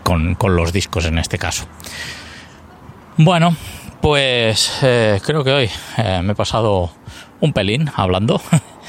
con, 0.04 0.38
los 0.56 0.74
discos 0.74 1.06
en 1.06 1.18
este 1.18 1.38
caso. 1.38 1.66
Bueno, 3.18 3.56
pues 4.02 4.80
eh, 4.82 5.20
creo 5.24 5.44
que 5.44 5.52
hoy 5.52 5.70
eh, 5.98 6.22
me 6.24 6.34
he 6.34 6.36
pasado 6.36 6.92
un 7.40 7.54
pelín 7.54 7.92
hablando 7.96 8.42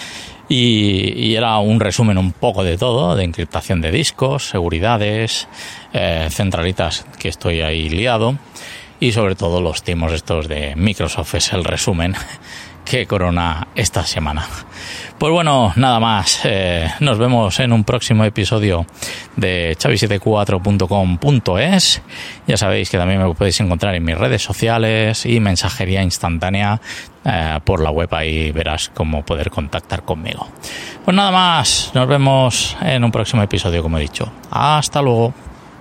y, 0.48 1.34
era 1.34 1.58
un 1.58 1.80
resumen 1.80 2.18
un 2.18 2.32
poco 2.32 2.62
de 2.62 2.76
todo, 2.78 3.16
de 3.16 3.24
encriptación 3.24 3.80
de 3.80 3.90
discos, 3.90 4.48
seguridades, 4.48 5.48
eh, 5.92 6.28
centralitas 6.30 7.06
que 7.18 7.28
estoy 7.28 7.62
ahí 7.62 7.88
liado 7.88 8.36
y 9.00 9.12
sobre 9.12 9.34
todo 9.34 9.60
los 9.60 9.82
timos 9.82 10.12
estos 10.12 10.46
de 10.46 10.74
Microsoft 10.76 11.34
es 11.34 11.52
el 11.52 11.64
resumen 11.64 12.14
que 12.84 13.06
corona 13.06 13.66
esta 13.74 14.04
semana. 14.04 14.46
Pues 15.22 15.32
bueno, 15.32 15.72
nada 15.76 16.00
más. 16.00 16.40
Eh, 16.42 16.90
nos 16.98 17.16
vemos 17.16 17.60
en 17.60 17.72
un 17.72 17.84
próximo 17.84 18.24
episodio 18.24 18.84
de 19.36 19.76
chavi74.com.es. 19.78 22.02
Ya 22.48 22.56
sabéis 22.56 22.90
que 22.90 22.98
también 22.98 23.22
me 23.22 23.32
podéis 23.32 23.60
encontrar 23.60 23.94
en 23.94 24.02
mis 24.02 24.18
redes 24.18 24.42
sociales 24.42 25.24
y 25.24 25.38
mensajería 25.38 26.02
instantánea 26.02 26.80
eh, 27.24 27.60
por 27.62 27.80
la 27.80 27.92
web. 27.92 28.12
Ahí 28.12 28.50
verás 28.50 28.90
cómo 28.92 29.24
poder 29.24 29.50
contactar 29.50 30.02
conmigo. 30.02 30.48
Pues 31.04 31.16
nada 31.16 31.30
más. 31.30 31.92
Nos 31.94 32.08
vemos 32.08 32.76
en 32.82 33.04
un 33.04 33.12
próximo 33.12 33.44
episodio, 33.44 33.80
como 33.80 33.98
he 33.98 34.00
dicho. 34.00 34.28
Hasta 34.50 35.02
luego. 35.02 35.32